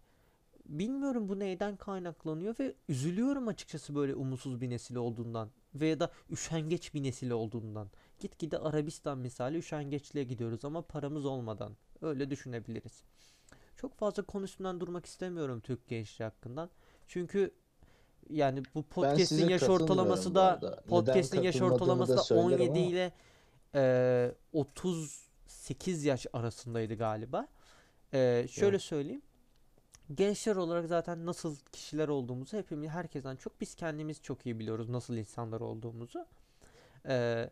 Bilmiyorum 0.66 1.30
bu 1.30 1.40
neyden 1.40 1.78
kaynaklanıyor 1.78 2.56
ve 2.60 2.76
üzülüyorum 2.90 3.48
açıkçası 3.48 3.96
böyle 3.96 4.16
umutsuz 4.16 4.62
bir 4.62 4.70
nesil 4.70 4.96
olduğundan 4.96 5.50
veya 5.76 6.00
da 6.00 6.12
üşengeç 6.30 6.94
bir 6.94 7.04
nesil 7.04 7.30
olduğundan. 7.30 7.90
Gitgide 8.20 8.58
Arabistan 8.58 9.18
misali 9.18 9.58
üşengeçliğe 9.58 10.26
gidiyoruz 10.26 10.66
ama 10.66 10.82
paramız 10.82 11.26
olmadan. 11.26 11.78
Öyle 12.02 12.30
düşünebiliriz. 12.30 13.04
Çok 13.78 13.96
fazla 13.96 14.24
konuşmadan 14.24 14.80
durmak 14.80 15.06
istemiyorum 15.06 15.60
Türk 15.60 15.88
gençliği 15.88 16.30
hakkından. 16.30 16.70
Çünkü 17.08 17.52
yani 18.30 18.64
bu 18.76 18.84
podcast'in 18.84 19.50
yaş 19.50 19.64
ortalaması 19.64 20.36
da 20.36 20.60
podcast'in 20.88 21.42
yaş 21.42 21.62
ortalaması 21.62 22.12
da 22.14 22.18
da 22.18 22.22
söylerim 22.24 22.70
17 22.72 22.80
ama. 22.80 22.80
ile 22.80 23.12
eee 23.76 24.36
38 24.54 26.06
yaş 26.06 26.26
arasındaydı 26.34 26.94
galiba. 26.96 27.48
Eee, 28.14 28.46
şöyle 28.50 28.80
söyleyeyim. 28.80 29.22
Gençler 30.14 30.56
olarak 30.56 30.88
zaten 30.88 31.26
nasıl 31.26 31.56
kişiler 31.72 32.08
olduğumuzu 32.08 32.58
hepimiz 32.58 32.90
herkesten 32.90 33.36
çok 33.36 33.62
biz 33.62 33.76
kendimiz 33.76 34.22
çok 34.22 34.46
iyi 34.46 34.60
biliyoruz 34.60 34.90
nasıl 34.90 35.16
insanlar 35.16 35.62
olduğumuzu. 35.62 36.26
Eee, 37.08 37.50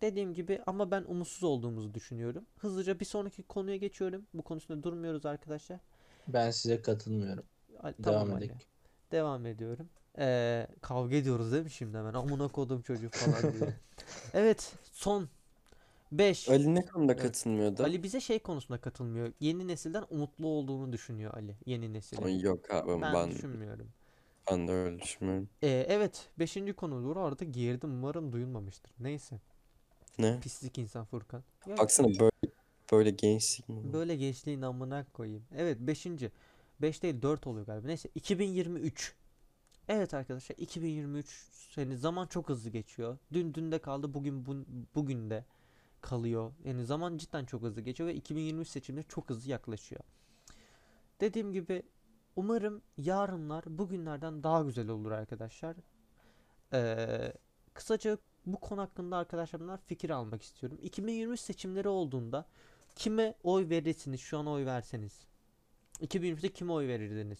dediğim 0.00 0.34
gibi 0.34 0.62
ama 0.66 0.90
ben 0.90 1.04
umutsuz 1.08 1.44
olduğumuzu 1.44 1.94
düşünüyorum. 1.94 2.46
Hızlıca 2.58 3.00
bir 3.00 3.04
sonraki 3.04 3.42
konuya 3.42 3.76
geçiyorum. 3.76 4.26
Bu 4.34 4.42
konusunda 4.42 4.82
durmuyoruz 4.82 5.26
arkadaşlar. 5.26 5.80
Ben 6.28 6.50
size 6.50 6.82
katılmıyorum. 6.82 7.44
Devam 7.82 7.94
tamam 8.02 8.32
Ali. 8.32 8.44
edelim. 8.44 8.60
Devam 9.12 9.46
ediyorum. 9.46 9.88
Eee, 10.18 10.66
kavga 10.82 11.16
ediyoruz 11.16 11.52
değil 11.52 11.62
mi 11.64 11.70
şimdi 11.70 11.98
hemen? 11.98 12.14
Amına 12.14 12.48
kodum 12.48 12.82
çocuk 12.82 13.12
falan 13.12 13.52
diye. 13.52 13.70
Evet, 14.34 14.72
son 14.92 15.28
5. 16.12 16.48
Ali 16.48 16.74
ne 16.74 16.84
konuda 16.86 17.16
katılmıyordu? 17.16 17.82
Ali 17.82 18.02
bize 18.02 18.20
şey 18.20 18.38
konusunda 18.38 18.80
katılmıyor. 18.80 19.32
Yeni 19.40 19.68
nesilden 19.68 20.04
umutlu 20.10 20.46
olduğunu 20.46 20.92
düşünüyor 20.92 21.34
Ali. 21.34 21.56
Yeni 21.66 21.92
nesilin. 21.92 22.22
Ay 22.22 22.40
Yok 22.40 22.70
abi 22.74 23.02
Ben 23.02 23.14
ben, 23.14 23.30
düşünmüyorum. 23.30 23.88
ben 24.50 24.68
de 24.68 24.72
öyle 24.72 25.00
düşünmüyorum. 25.02 25.48
Ee, 25.62 25.86
evet, 25.88 26.28
beşinci 26.38 26.72
konu 26.72 27.04
doğru 27.04 27.20
arada 27.20 27.44
girdim. 27.44 27.90
Umarım 27.90 28.32
duyulmamıştır. 28.32 28.92
Neyse. 29.00 29.40
Ne? 30.18 30.38
Pislik 30.40 30.78
insan 30.78 31.04
Furkan. 31.04 31.42
Ya 31.66 31.76
Baksana 31.78 32.08
böyle 32.08 32.52
böyle 32.92 33.10
gençlik 33.10 33.68
mi? 33.68 33.76
böyle 33.92 34.16
gençliğin 34.16 34.62
amına 34.62 35.06
koyayım. 35.12 35.42
Evet, 35.56 35.78
beşinci. 35.80 36.30
Beş 36.82 37.02
değil 37.02 37.22
dört 37.22 37.46
oluyor 37.46 37.66
galiba. 37.66 37.86
Neyse 37.86 38.08
2023. 38.14 39.14
Evet 39.88 40.14
arkadaşlar 40.14 40.56
2023 40.56 41.48
yani 41.76 41.96
zaman 41.96 42.26
çok 42.26 42.48
hızlı 42.48 42.70
geçiyor. 42.70 43.18
Dün 43.32 43.54
dünde 43.54 43.78
kaldı 43.78 44.14
bugün 44.14 44.46
bu, 44.46 44.56
bugün 44.94 45.30
de 45.30 45.44
kalıyor. 46.00 46.52
Yani 46.64 46.84
zaman 46.84 47.16
cidden 47.16 47.44
çok 47.44 47.62
hızlı 47.62 47.80
geçiyor 47.80 48.08
ve 48.08 48.14
2023 48.14 48.68
seçimleri 48.68 49.06
çok 49.08 49.30
hızlı 49.30 49.50
yaklaşıyor. 49.50 50.00
Dediğim 51.20 51.52
gibi 51.52 51.82
umarım 52.36 52.82
yarınlar 52.96 53.64
bugünlerden 53.66 54.42
daha 54.42 54.62
güzel 54.62 54.88
olur 54.88 55.10
arkadaşlar. 55.10 55.76
Ee, 56.72 57.32
kısaca 57.74 58.18
bu 58.46 58.60
konu 58.60 58.80
hakkında 58.80 59.16
arkadaşlarımdan 59.16 59.76
fikir 59.76 60.10
almak 60.10 60.42
istiyorum. 60.42 60.78
2023 60.82 61.40
seçimleri 61.40 61.88
olduğunda 61.88 62.46
kime 62.94 63.34
oy 63.42 63.68
verirsiniz 63.68 64.20
şu 64.20 64.38
an 64.38 64.46
oy 64.46 64.66
verseniz? 64.66 65.26
2023'te 66.00 66.48
kime 66.48 66.72
oy 66.72 66.88
verirdiniz? 66.88 67.38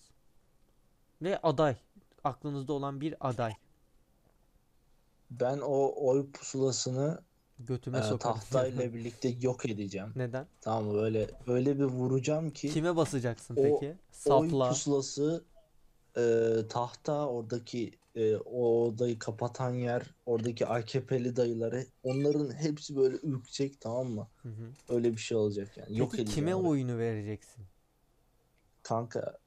Ve 1.22 1.38
aday. 1.42 1.76
Aklınızda 2.24 2.72
olan 2.72 3.00
bir 3.00 3.14
aday. 3.20 3.52
Ben 5.30 5.58
o 5.58 5.92
oy 5.96 6.30
pusulasını 6.32 7.22
Götüme 7.58 7.98
e, 7.98 8.02
sokarım. 8.02 8.18
tahtayla 8.18 8.82
birlikte 8.94 9.28
yok 9.28 9.66
edeceğim. 9.66 10.12
Neden? 10.16 10.46
Tamam 10.60 10.84
mı? 10.84 10.94
Böyle 10.94 11.30
öyle 11.46 11.78
bir 11.78 11.84
vuracağım 11.84 12.50
ki 12.50 12.68
Kime 12.68 12.96
basacaksın 12.96 13.56
o 13.56 13.62
peki? 13.62 13.86
oy 14.26 14.48
Sapla. 14.50 14.68
pusulası 14.68 15.44
e, 16.16 16.22
tahta 16.68 17.28
oradaki 17.28 17.90
e, 18.14 18.36
o 18.36 18.84
odayı 18.84 19.18
kapatan 19.18 19.70
yer 19.74 20.02
oradaki 20.26 20.66
AKP'li 20.66 21.36
dayıları 21.36 21.86
onların 22.02 22.54
hepsi 22.54 22.96
böyle 22.96 23.16
ürkecek 23.22 23.80
tamam 23.80 24.06
mı? 24.06 24.28
Hı 24.42 24.48
hı. 24.48 24.72
Öyle 24.88 25.12
bir 25.12 25.18
şey 25.18 25.36
olacak 25.36 25.76
yani. 25.76 25.98
Yok 25.98 26.10
Peki 26.12 26.22
edeceğim 26.22 26.34
kime 26.34 26.54
oyunu 26.54 26.98
vereceksin? 26.98 27.64
Kanka 28.82 29.38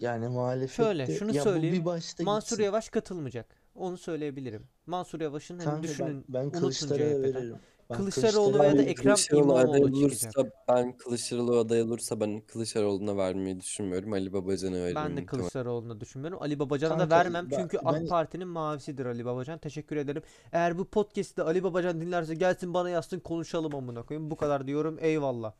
yani 0.00 0.28
muhalefette 0.28 0.82
Şöyle, 0.82 1.06
şunu 1.18 1.34
ya 1.34 1.40
bu 1.44 1.48
söyleyeyim. 1.48 1.76
bir 1.80 1.84
başta 1.84 2.24
Mansur 2.24 2.48
gitsin. 2.48 2.62
Yavaş 2.64 2.88
katılmayacak. 2.88 3.46
Onu 3.74 3.98
söyleyebilirim. 3.98 4.66
Mansur 4.86 5.20
Yavaş'ın 5.20 5.58
hani 5.58 5.64
Kanka 5.64 5.82
düşünün 5.82 6.24
ben, 6.28 6.52
ben 6.52 6.70
CHP'den. 6.70 6.98
veririm. 7.22 7.56
Ben 7.90 7.96
Kılıçdaroğlu 7.96 8.58
veya 8.58 8.78
da 8.78 8.82
Ekrem 8.82 9.14
Kılıçdaroğlu 9.14 9.54
aday 9.56 9.80
İmamoğlu 9.80 9.98
olursa 9.98 10.30
çıkacak. 10.30 10.52
ben 10.68 10.96
Kılıçdaroğlu 10.96 11.58
aday 11.58 11.82
olursa 11.82 12.20
ben 12.20 12.40
Kılıçdaroğlu'na 12.40 13.16
vermeyi 13.16 13.60
düşünmüyorum. 13.60 14.12
Ali 14.12 14.32
Babacan'a 14.32 14.74
veririm 14.76 14.94
Ben 14.96 15.16
de. 15.16 15.26
Kılıçdaroğlu'na 15.26 16.00
düşünmüyorum. 16.00 16.42
Ali 16.42 16.58
Babacan'a 16.58 16.94
da 16.94 16.98
Kanka, 16.98 17.16
vermem 17.16 17.48
ben- 17.50 17.56
çünkü 17.56 17.78
ben- 17.84 17.92
AK 18.04 18.08
Parti'nin 18.08 18.48
mavisidir 18.48 19.06
Ali 19.06 19.24
Babacan. 19.24 19.58
Teşekkür 19.58 19.96
ederim. 19.96 20.22
Eğer 20.52 20.78
bu 20.78 20.84
podcast'te 20.84 21.42
Ali 21.42 21.62
Babacan 21.64 22.00
dinlerse 22.00 22.34
gelsin 22.34 22.74
bana 22.74 22.90
yazsın 22.90 23.20
konuşalım 23.20 23.74
amına 23.74 24.02
koyayım. 24.02 24.30
Bu 24.30 24.36
kadar 24.36 24.66
diyorum. 24.66 24.98
Eyvallah. 25.00 25.52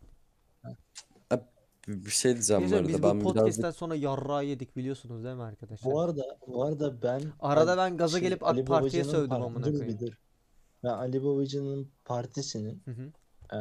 Bir 0.65 1.08
bir 1.89 2.11
şey 2.11 2.33
diyeceğim 2.33 2.71
bu 2.71 2.77
arada. 2.77 2.89
biz 2.89 2.99
bu 2.99 3.03
Ben 3.03 3.21
birazcık 3.21 3.35
podcast'ten 3.35 3.71
sonra 3.71 3.95
yarrağı 3.95 4.45
yedik 4.45 4.77
biliyorsunuz 4.77 5.25
değil 5.25 5.37
mi 5.37 5.43
arkadaşlar? 5.43 5.93
Bu 5.93 6.01
arada 6.01 6.23
bu 6.47 6.65
arada 6.65 7.03
ben 7.03 7.23
Arada 7.41 7.77
ben 7.77 7.97
gaza 7.97 8.19
şey, 8.19 8.29
gelip 8.29 8.43
AK 8.43 8.49
Ali 8.49 8.65
Parti'ye 8.65 9.05
sövdüm 9.05 9.43
amına 9.43 9.65
koyayım. 9.65 9.99
Ben 10.85 10.89
Ali 10.89 11.25
Babacan'ın 11.25 11.89
partisinin 12.05 12.83
Hı 12.85 12.91
hı. 12.91 13.13
e, 13.57 13.59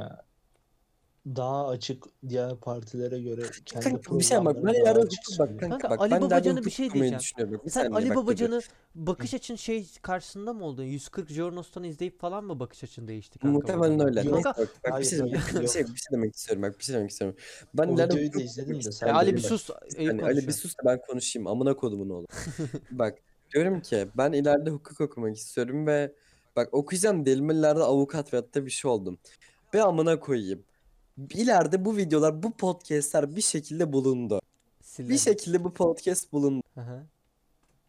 daha 1.35 1.67
açık 1.67 2.03
diğer 2.29 2.55
partilere 2.55 3.21
göre 3.21 3.41
kendi 3.65 3.83
Kanka 3.83 4.19
bir 4.19 4.23
şey 4.23 4.45
bak 4.45 4.55
ben 4.63 4.95
hukuk 4.95 5.09
bak 5.39 5.59
kanka 5.59 5.69
Kanka, 5.69 5.89
bak 5.89 6.01
Ali 6.01 6.11
ben 6.11 6.21
Babacan'a 6.21 6.65
bir 6.65 6.71
şey 6.71 6.93
diyeceğim. 6.93 7.19
düşünüyorum. 7.19 7.57
Bak, 7.57 7.65
bir 7.65 7.71
Sen 7.71 7.91
Ali 7.91 8.09
bak. 8.09 8.15
Babacan'ı 8.15 8.61
bakış 8.95 9.33
açın 9.33 9.55
şey 9.55 9.87
karşısında 10.01 10.53
mı 10.53 10.65
oldu? 10.65 10.83
140 10.83 11.29
Jornos'tan 11.29 11.83
izleyip 11.83 12.19
falan 12.19 12.43
mı 12.43 12.59
bakış 12.59 12.83
açın 12.83 13.07
değişti 13.07 13.39
kanka 13.39 13.57
Muhtemelen 13.57 14.07
öyle. 14.07 14.21
Yok. 14.21 14.43
Kanka, 14.43 14.61
bak, 14.61 14.69
bak 14.91 14.99
bir 14.99 15.05
şey, 15.05 15.19
bir, 15.61 15.67
şey, 15.67 15.83
bir 15.83 15.87
şey 15.87 16.11
demek 16.11 16.35
istiyorum 16.35 16.63
bak 16.63 16.79
bir 16.79 16.83
şey 16.83 16.95
demek 16.95 17.11
istiyorum. 17.11 17.37
Ben 17.73 17.87
O 17.87 17.93
videoyu 17.93 18.09
da 18.09 18.27
hukuk 18.27 18.41
izledim 18.41 18.83
de 18.83 18.91
sen 18.91 19.07
E, 19.07 19.11
Ali 19.11 19.35
bir 19.35 19.41
sus. 19.41 19.69
Yani 19.99 20.23
Ali 20.23 20.47
bir 20.47 20.53
sus 20.53 20.73
da 20.77 20.85
ben 20.85 21.01
konuşayım. 21.01 21.47
Amına 21.47 21.75
kodumun 21.75 22.09
oğlu. 22.09 22.27
Bak 22.91 23.17
diyorum 23.53 23.81
ki 23.81 24.07
ben 24.17 24.31
ileride 24.31 24.69
hukuk 24.69 25.01
okumak 25.01 25.37
istiyorum 25.37 25.87
ve 25.87 26.13
bak 26.55 26.73
okuyacağım 26.73 27.25
diyelim 27.25 27.49
ileride 27.49 27.83
avukat 27.83 28.33
veyahut 28.33 28.55
da 28.55 28.65
bir 28.65 28.71
şey 28.71 28.91
oldum. 28.91 29.19
Ve 29.73 29.83
amına 29.83 30.19
koyayım. 30.19 30.63
İleride 31.33 31.85
bu 31.85 31.97
videolar, 31.97 32.43
bu 32.43 32.51
podcastler 32.51 33.35
bir 33.35 33.41
şekilde 33.41 33.93
bulundu. 33.93 34.41
Bir 34.79 34.85
Silerim. 34.85 35.17
şekilde 35.17 35.63
bu 35.63 35.73
podcast 35.73 36.33
bulundu. 36.33 36.63
Hı 36.75 36.81
hı. 36.81 37.03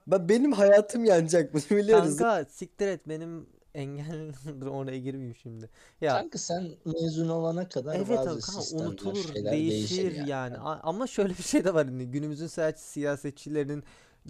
Ben 0.07 0.29
benim 0.29 0.53
hayatım 0.53 1.05
yanacak 1.05 1.55
bunu 1.55 1.63
biliyoruz. 1.79 2.17
Kanka 2.17 2.51
siktir 2.51 2.87
et 2.89 3.09
benim 3.09 3.47
engel 3.75 4.33
Dur 4.61 4.67
oraya 4.67 4.99
girmeyeyim 4.99 5.35
şimdi. 5.43 5.69
Ya 6.01 6.13
Kanka 6.13 6.39
sen 6.39 6.69
mezun 6.85 7.29
olana 7.29 7.69
kadar 7.69 7.95
evet 7.97 8.09
bazı 8.09 8.25
kanka 8.41 8.41
sistemler, 8.63 8.85
unutulur, 8.87 9.33
şeyler 9.33 9.53
değişir 9.53 9.97
değişir 9.97 10.27
yani. 10.27 10.57
A- 10.59 10.81
Ama 10.83 11.07
şöyle 11.07 11.29
bir 11.39 11.43
şey 11.43 11.65
de 11.65 11.75
var 11.75 11.87
hani 11.87 12.11
günümüzün 12.11 12.47
siyaset- 12.47 12.79
siyasetçilerinin 12.79 13.83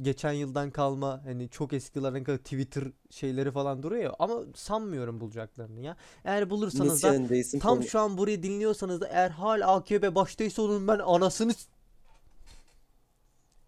geçen 0.02 0.32
yıldan 0.32 0.70
kalma 0.70 1.20
hani 1.24 1.48
çok 1.48 1.72
eskilerden 1.72 2.24
kadar 2.24 2.38
Twitter 2.38 2.84
şeyleri 3.10 3.50
falan 3.50 3.82
duruyor 3.82 4.02
ya 4.02 4.14
ama 4.18 4.40
sanmıyorum 4.54 5.20
bulacaklarını 5.20 5.80
ya. 5.80 5.96
Eğer 6.24 6.50
bulursanız 6.50 6.88
Nasıl 7.04 7.08
da 7.08 7.14
yani 7.14 7.44
tam 7.60 7.76
konu- 7.76 7.86
şu 7.88 8.00
an 8.00 8.18
burayı 8.18 8.42
dinliyorsanız 8.42 9.00
da 9.00 9.08
eğer 9.08 9.30
hala 9.30 9.74
AKP 9.74 10.14
baştaysa 10.14 10.62
onun 10.62 10.88
ben 10.88 10.98
anasını 10.98 11.52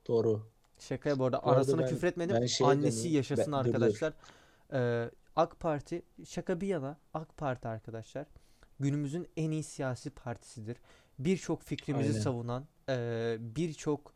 Doğru. 0.08 0.42
Şakaya 0.78 1.18
bu 1.18 1.24
arada 1.24 1.36
Bu 1.42 1.48
arada 1.48 1.56
anasını 1.56 1.80
ben- 1.82 1.88
küfür 1.88 2.06
etmedim. 2.06 2.36
ben 2.40 2.46
şeye 2.46 2.64
Annesi 2.64 2.96
dönüyorum. 2.98 3.16
yaşasın 3.16 3.52
Ben- 3.52 3.58
arkadaşlar. 3.58 4.12
Ee, 4.72 5.10
AK 5.36 5.60
Parti 5.60 6.02
şaka 6.28 6.60
bir 6.60 6.66
yana 6.66 6.96
AK 7.14 7.36
Parti 7.36 7.68
arkadaşlar 7.68 8.26
günümüzün 8.80 9.28
en 9.36 9.50
iyi 9.50 9.62
siyasi 9.62 10.10
partisidir. 10.10 10.76
Birçok 11.18 11.62
fikrimizi 11.62 12.10
Aynen. 12.10 12.20
savunan, 12.20 12.64
e, 12.88 13.36
birçok 13.40 14.12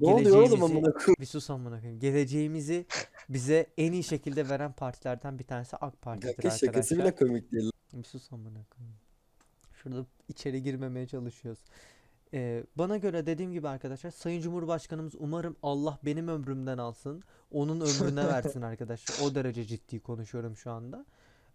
Ne 0.00 0.08
oluyor 0.08 0.36
oğlum 0.36 0.62
amına 0.62 0.92
koyayım? 0.92 1.16
bir 1.20 1.26
sus 1.26 1.50
amına 1.50 1.80
koyayım. 1.80 2.00
Geleceğimizi 2.00 2.86
bize 3.28 3.66
en 3.78 3.92
iyi 3.92 4.02
şekilde 4.04 4.48
veren 4.48 4.72
partilerden 4.72 5.38
bir 5.38 5.44
tanesi 5.44 5.76
AK 5.76 6.02
Parti'dir 6.02 6.26
Kanka 6.36 6.50
şakası 6.50 6.66
arkadaşlar. 6.66 6.98
bile 6.98 7.14
komik 7.14 7.52
değil. 7.52 7.70
Bir 7.92 8.04
sus 8.04 8.32
amına 8.32 8.64
koyayım. 8.70 8.96
Şurada 9.72 10.06
içeri 10.28 10.62
girmemeye 10.62 11.06
çalışıyoruz. 11.06 11.60
Ee, 12.34 12.64
bana 12.76 12.96
göre 12.96 13.26
dediğim 13.26 13.52
gibi 13.52 13.68
arkadaşlar 13.68 14.10
Sayın 14.10 14.40
Cumhurbaşkanımız 14.40 15.14
umarım 15.18 15.56
Allah 15.62 15.98
benim 16.04 16.28
ömrümden 16.28 16.78
alsın. 16.78 17.22
Onun 17.50 17.80
ömrüne 17.80 18.26
versin 18.28 18.62
arkadaşlar. 18.62 19.26
O 19.26 19.34
derece 19.34 19.64
ciddi 19.64 20.00
konuşuyorum 20.00 20.56
şu 20.56 20.70
anda. 20.70 21.06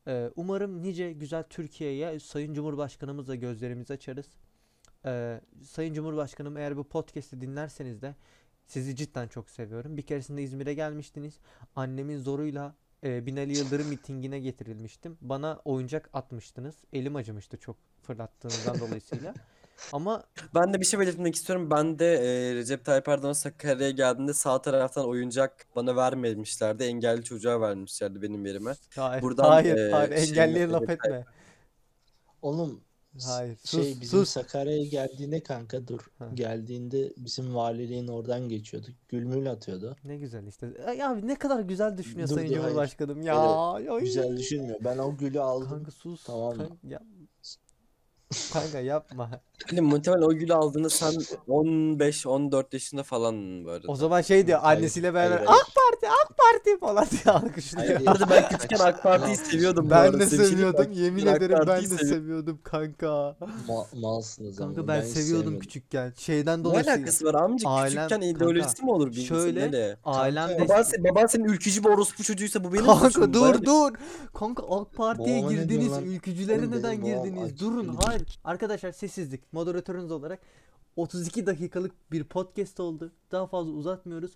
Ee, 0.08 0.32
umarım 0.36 0.82
nice 0.84 1.14
güzel 1.14 1.44
Türkiye'ye 1.44 2.20
Sayın 2.20 2.54
Cumhurbaşkanımızla 2.54 3.36
gözlerimizi 3.36 3.94
açarız. 3.94 4.28
Ee, 5.06 5.42
Sayın 5.64 5.94
Cumhurbaşkanım 5.94 6.58
eğer 6.58 6.78
bu 6.78 6.84
podcast'i 6.84 7.42
dinlerseniz 7.42 8.02
de 8.02 8.16
sizi 8.66 8.96
cidden 8.96 9.28
çok 9.28 9.50
seviyorum. 9.50 9.98
Bir 9.98 10.02
keresinde 10.02 10.44
İzmir'e 10.44 10.74
gelmiştiniz. 10.74 11.40
Annemin 11.76 12.18
zoruyla 12.18 12.76
e, 13.04 13.26
Binali 13.26 13.58
Yıldırım 13.58 13.88
mitingine 13.88 14.40
getirilmiştim. 14.40 15.18
Bana 15.22 15.62
oyuncak 15.66 16.10
atmıştınız. 16.14 16.76
Elim 16.94 17.16
acımıştı 17.16 17.58
çok 17.58 17.78
fırlattığınızdan 18.02 18.80
dolayısıyla. 18.80 19.34
Ama 19.94 20.24
Ben 20.56 20.74
de 20.74 20.80
bir 20.80 20.86
şey 20.86 21.00
belirtmek 21.00 21.36
istiyorum. 21.36 21.72
Ben 21.72 22.00
de 22.00 22.14
e, 22.14 22.56
Recep 22.56 22.86
Tayyip 22.86 23.08
Erdoğan 23.08 23.34
Sakarya'ya 23.34 23.92
geldiğinde 23.92 24.34
sağ 24.34 24.62
taraftan 24.62 25.08
oyuncak 25.08 25.68
bana 25.76 25.96
vermemişlerdi. 25.96 26.84
Engelli 26.84 27.24
çocuğa 27.24 27.62
vermişlerdi 27.62 28.22
benim 28.22 28.46
yerime. 28.46 28.74
hayır, 28.96 29.22
Buradan, 29.22 29.50
hayır, 29.50 29.78
e, 29.78 29.92
hayır, 29.92 30.18
şey 30.18 30.30
engelliye 30.30 30.68
laf 30.68 30.90
etme. 30.90 31.26
Oğlum 32.42 32.82
Hayır, 33.26 33.58
şey 33.66 33.84
sus, 33.84 34.02
bizim 34.02 34.20
sus. 34.20 34.30
Sakarya'ya 34.30 34.86
geldiğinde 34.86 35.44
kanka 35.44 35.88
dur. 35.88 36.00
Ha. 36.20 36.30
Geldiğinde 36.34 37.14
bizim 37.18 37.56
valiliğin 37.56 38.08
oradan 38.08 38.50
geçiyorduk. 38.50 38.92
Gülmül 39.08 39.52
atıyordu. 39.52 39.96
Ne 40.04 40.18
güzel 40.18 40.48
işte. 40.48 40.74
Ay 40.88 41.04
abi 41.04 41.28
ne 41.28 41.36
kadar 41.36 41.60
güzel 41.60 41.98
düşünüyor 41.98 42.30
Dur, 42.30 42.36
Sayın 42.36 42.48
hayır. 42.50 42.62
Cumhurbaşkanım 42.62 43.22
ya. 43.22 43.40
Ay. 43.40 44.00
Güzel 44.00 44.38
düşünmüyor. 44.38 44.80
Ben 44.84 44.98
o 44.98 45.18
gülü 45.18 45.40
aldım. 45.42 45.70
Kanka 45.70 45.92
sus. 45.92 46.24
Tamam 46.24 46.58
mı? 46.58 46.58
Kanka, 46.58 46.76
ya- 46.88 47.04
Kanka 48.54 48.80
yapma. 48.80 49.30
Hani 49.70 49.82
muhtemelen 49.82 50.22
o 50.22 50.34
gülü 50.34 50.54
aldığında 50.54 50.90
sen 50.90 51.14
15-14 51.48 52.66
yaşında 52.74 53.04
falan 53.04 53.66
bu 53.66 53.70
arada. 53.72 53.88
O 53.88 53.96
zaman 53.96 54.22
şey 54.22 54.48
diyor 54.48 54.60
annesiyle 54.64 55.14
beraber 55.14 55.36
AK 55.42 55.48
hayır. 55.48 55.62
Parti 55.62 56.08
AK 56.10 56.38
Parti 56.38 56.80
falan 56.80 57.06
diye 57.12 57.34
alkışlıyor. 57.36 57.88
Hayır, 57.96 58.08
arada 58.08 58.30
ben 58.30 58.50
küçükken 58.50 58.80
AK 58.80 59.04
Parti'yi 59.04 59.36
seviyordum 59.38 59.86
bu 59.86 59.90
Ben 59.90 59.96
arada. 59.96 60.20
de 60.20 60.30
şey 60.30 60.40
seviyordum 60.40 60.86
Bak, 60.86 60.96
yemin 60.96 61.26
AK 61.26 61.38
ederim 61.38 61.56
ben 61.60 61.66
Parti'yi 61.66 61.92
de 61.92 61.98
seviyordum 62.06 62.60
kanka. 62.64 63.36
Ma- 63.68 64.00
malsınız 64.02 64.62
ama 64.62 64.74
Kanka 64.76 64.88
ben 64.88 65.02
hiç 65.02 65.08
seviyordum 65.10 65.60
küçükken. 65.60 66.14
Şeyden 66.18 66.60
Ne 66.60 66.64
dolayısıyla. 66.64 66.98
alakası 66.98 67.26
var 67.26 67.34
amca? 67.34 67.70
Ailem- 67.70 67.86
Küçükken 67.86 68.10
kanka, 68.10 68.26
ideolojisi 68.26 68.84
mi 68.86 68.92
olur 68.92 69.08
bir 69.12 69.22
şöyle- 69.22 69.62
Hele? 69.62 69.98
Ailem 70.04 70.48
Kanka, 70.48 70.64
de 70.64 70.70
Baban, 70.70 70.82
se- 70.82 71.04
baban 71.10 71.26
senin 71.28 71.44
ülkücü 71.44 71.84
bir 71.84 71.90
orospu 71.90 72.24
çocuğuysa 72.24 72.64
bu 72.64 72.74
benim 72.74 72.86
Kanka 72.86 73.34
dur 73.34 73.64
dur. 73.66 73.92
Kanka 74.34 74.64
AK 74.70 74.94
Parti'ye 74.96 75.38
Babama 75.44 75.52
ne 75.52 75.56
girdiniz. 75.58 75.92
lan? 75.92 76.04
Ülkücülere 76.06 76.60
Oğlum 76.60 76.72
neden 76.72 77.02
benim 77.04 77.14
babam 77.16 77.24
girdiniz? 77.26 77.60
Durun. 77.60 77.98
öyle 78.12 78.19
Hayır. 78.20 78.40
Arkadaşlar 78.44 78.92
sessizlik. 78.92 79.54
Moderatörünüz 79.54 80.12
olarak 80.12 80.40
32 80.96 81.46
dakikalık 81.46 82.12
bir 82.12 82.24
podcast 82.24 82.80
oldu. 82.80 83.12
Daha 83.32 83.48
fazla 83.48 83.72
uzatmıyoruz. 83.72 84.32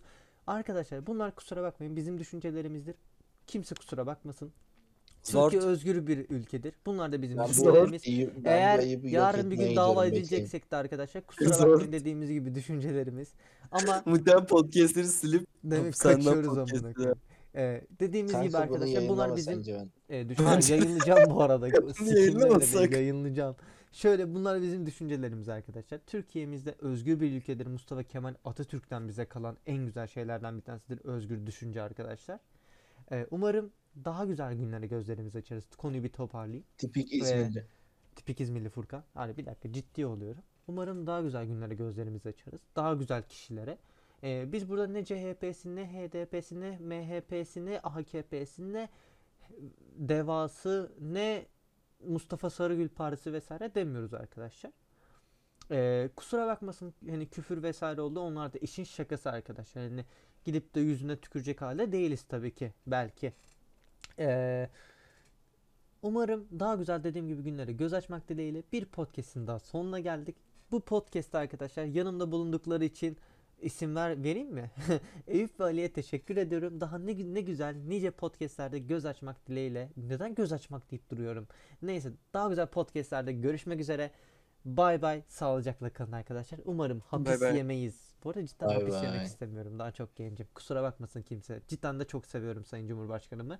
Arkadaşlar 0.47 1.07
bunlar 1.07 1.35
kusura 1.35 1.63
bakmayın 1.63 1.95
bizim 1.95 2.19
düşüncelerimizdir. 2.19 2.95
Kimse 3.47 3.75
kusura 3.75 4.05
bakmasın. 4.05 4.51
Zor. 5.23 5.51
Türkiye 5.51 5.71
özgür 5.71 6.07
bir 6.07 6.29
ülkedir. 6.29 6.73
Bunlar 6.85 7.11
da 7.11 7.21
bizim 7.21 7.37
düşüncelerimiz. 7.47 8.03
Eğer 8.45 8.79
yarın 9.03 9.51
bir 9.51 9.55
gün 9.57 9.75
dava 9.75 10.05
edileceksek 10.05 10.71
de 10.71 10.75
arkadaşlar 10.75 11.25
kusura 11.25 11.49
bakmayın 11.49 11.91
dediğimiz 11.91 12.29
gibi 12.29 12.55
düşüncelerimiz. 12.55 13.27
Ama 13.71 14.03
Muhtemelen 14.05 14.47
podcastleri 14.47 15.07
silip 15.07 15.47
demek 15.63 15.99
kaçıyoruz 15.99 16.57
amına 16.57 16.93
koyayım. 16.93 17.19
Ee, 17.55 17.81
dediğimiz 17.99 18.31
gibi 18.41 18.51
Kanka 18.51 18.69
bunu 18.69 18.75
arkadaşlar 18.75 19.09
bunlar 19.09 19.35
bizim 19.35 19.59
e, 20.09 20.29
düşün, 20.29 20.43
Hayır, 20.43 20.69
yayınlayacağım 20.69 21.29
bu 21.29 21.41
arada. 21.41 21.67
Yayınlamasak. 22.05 22.91
yayınlayacağım. 22.91 23.55
Şöyle 23.91 24.33
bunlar 24.33 24.61
bizim 24.61 24.85
düşüncelerimiz 24.85 25.49
arkadaşlar. 25.49 25.99
Türkiye'mizde 26.07 26.75
özgür 26.79 27.19
bir 27.19 27.31
ülkedir. 27.31 27.67
Mustafa 27.67 28.03
Kemal 28.03 28.33
Atatürk'ten 28.45 29.07
bize 29.07 29.25
kalan 29.25 29.57
en 29.65 29.85
güzel 29.85 30.07
şeylerden 30.07 30.57
bir 30.57 30.61
tanesidir 30.61 30.99
özgür 31.03 31.45
düşünce 31.45 31.81
arkadaşlar. 31.81 32.39
Ee, 33.11 33.27
umarım 33.31 33.71
daha 34.05 34.25
güzel 34.25 34.53
günlere 34.53 34.87
gözlerimizi 34.87 35.37
açarız. 35.37 35.65
Konuyu 35.77 36.03
bir 36.03 36.09
toparlayayım. 36.09 36.65
Tipik 36.77 37.13
İzmirli. 37.13 37.65
Tipik 38.15 38.41
İzmirli 38.41 38.69
Furkan. 38.69 39.03
Hani 39.13 39.37
bir 39.37 39.45
dakika 39.45 39.71
ciddi 39.71 40.05
oluyorum. 40.05 40.43
Umarım 40.67 41.07
daha 41.07 41.21
güzel 41.21 41.45
günlere 41.45 41.75
gözlerimizi 41.75 42.29
açarız. 42.29 42.61
Daha 42.75 42.93
güzel 42.93 43.23
kişilere. 43.23 43.77
Ee, 44.23 44.51
biz 44.51 44.69
burada 44.69 44.87
ne 44.87 45.05
CHP'si 45.05 45.75
ne 45.75 45.85
HDP'si 45.87 46.61
ne 46.61 46.77
MHP'si 46.79 47.65
ne 48.73 48.89
Devası 49.95 50.91
ne 51.01 51.45
Mustafa 52.05 52.49
Sarıgül 52.49 52.89
Partisi 52.89 53.33
vesaire 53.33 53.75
demiyoruz 53.75 54.13
arkadaşlar. 54.13 54.71
Ee, 55.71 56.09
kusura 56.15 56.47
bakmasın 56.47 56.93
hani 57.09 57.29
küfür 57.29 57.63
vesaire 57.63 58.01
oldu. 58.01 58.19
Onlar 58.19 58.53
da 58.53 58.57
işin 58.57 58.83
şakası 58.83 59.29
arkadaşlar. 59.29 59.83
Hani 59.83 60.05
gidip 60.45 60.75
de 60.75 60.79
yüzüne 60.79 61.17
tükürecek 61.17 61.61
halde 61.61 61.91
değiliz 61.91 62.23
tabii 62.23 62.53
ki. 62.53 62.73
Belki. 62.87 63.33
Ee, 64.19 64.69
Umarım 66.03 66.47
daha 66.59 66.75
güzel 66.75 67.03
dediğim 67.03 67.27
gibi 67.27 67.43
günlere 67.43 67.71
göz 67.71 67.93
açmak 67.93 68.29
dileğiyle 68.29 68.63
bir 68.71 68.85
podcast'in 68.85 69.47
daha 69.47 69.59
sonuna 69.59 69.99
geldik. 69.99 70.35
Bu 70.71 70.79
podcast'te 70.79 71.37
arkadaşlar 71.37 71.85
yanımda 71.85 72.31
bulundukları 72.31 72.85
için 72.85 73.17
isim 73.63 73.95
ver 73.95 74.23
vereyim 74.23 74.51
mi? 74.53 74.71
Eyüp 75.27 75.59
ve 75.59 75.63
Ali'ye 75.63 75.93
teşekkür 75.93 76.37
ediyorum. 76.37 76.81
Daha 76.81 76.97
ne 76.97 77.33
ne 77.33 77.41
güzel 77.41 77.75
nice 77.75 78.11
podcast'lerde 78.11 78.79
göz 78.79 79.05
açmak 79.05 79.47
dileğiyle. 79.47 79.89
Neden 79.97 80.35
göz 80.35 80.53
açmak 80.53 80.91
deyip 80.91 81.09
duruyorum? 81.09 81.47
Neyse 81.81 82.11
daha 82.33 82.49
güzel 82.49 82.67
podcast'lerde 82.67 83.31
görüşmek 83.33 83.79
üzere. 83.79 84.11
Bay 84.65 85.01
bay. 85.01 85.23
Sağlıcakla 85.27 85.89
kalın 85.89 86.11
arkadaşlar. 86.11 86.59
Umarım 86.65 86.99
hapis 86.99 87.41
bay. 87.41 87.57
yemeyiz. 87.57 88.13
Bu 88.23 88.29
arada 88.29 88.45
cidden 88.45 88.67
Bay 88.69 88.75
hapis 88.79 88.93
yemek 88.95 89.17
bay. 89.19 89.25
istemiyorum. 89.25 89.79
Daha 89.79 89.91
çok 89.91 90.15
gencim. 90.15 90.47
Kusura 90.55 90.83
bakmasın 90.83 91.21
kimse. 91.21 91.61
Cidden 91.67 91.99
de 91.99 92.05
çok 92.07 92.25
seviyorum 92.25 92.65
Sayın 92.65 92.87
Cumhurbaşkanımı. 92.87 93.59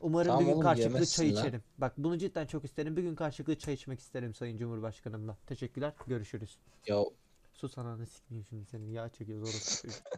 Umarım 0.00 0.26
Tamam 0.26 0.40
bir 0.40 0.46
gün 0.46 0.52
oğlum, 0.52 0.62
karşılıklı 0.62 1.06
çay 1.06 1.34
lan. 1.34 1.40
içerim. 1.40 1.62
Bak 1.78 1.92
bunu 1.98 2.18
cidden 2.18 2.46
çok 2.46 2.64
isterim. 2.64 2.96
Bir 2.96 3.02
gün 3.02 3.14
karşılıklı 3.14 3.58
çay 3.58 3.74
içmek 3.74 4.00
isterim 4.00 4.34
Sayın 4.34 4.56
Cumhurbaşkanımla. 4.56 5.36
Teşekkürler. 5.46 5.92
Görüşürüz. 6.06 6.58
Ya 6.86 7.04
Sus 7.52 7.78
ananı 7.78 8.06
sikmeyeyim 8.06 8.46
şimdi 8.48 8.66
senin. 8.66 8.90
Yağ 8.90 9.08
çekiyoruz 9.08 9.44
orası. 9.48 9.88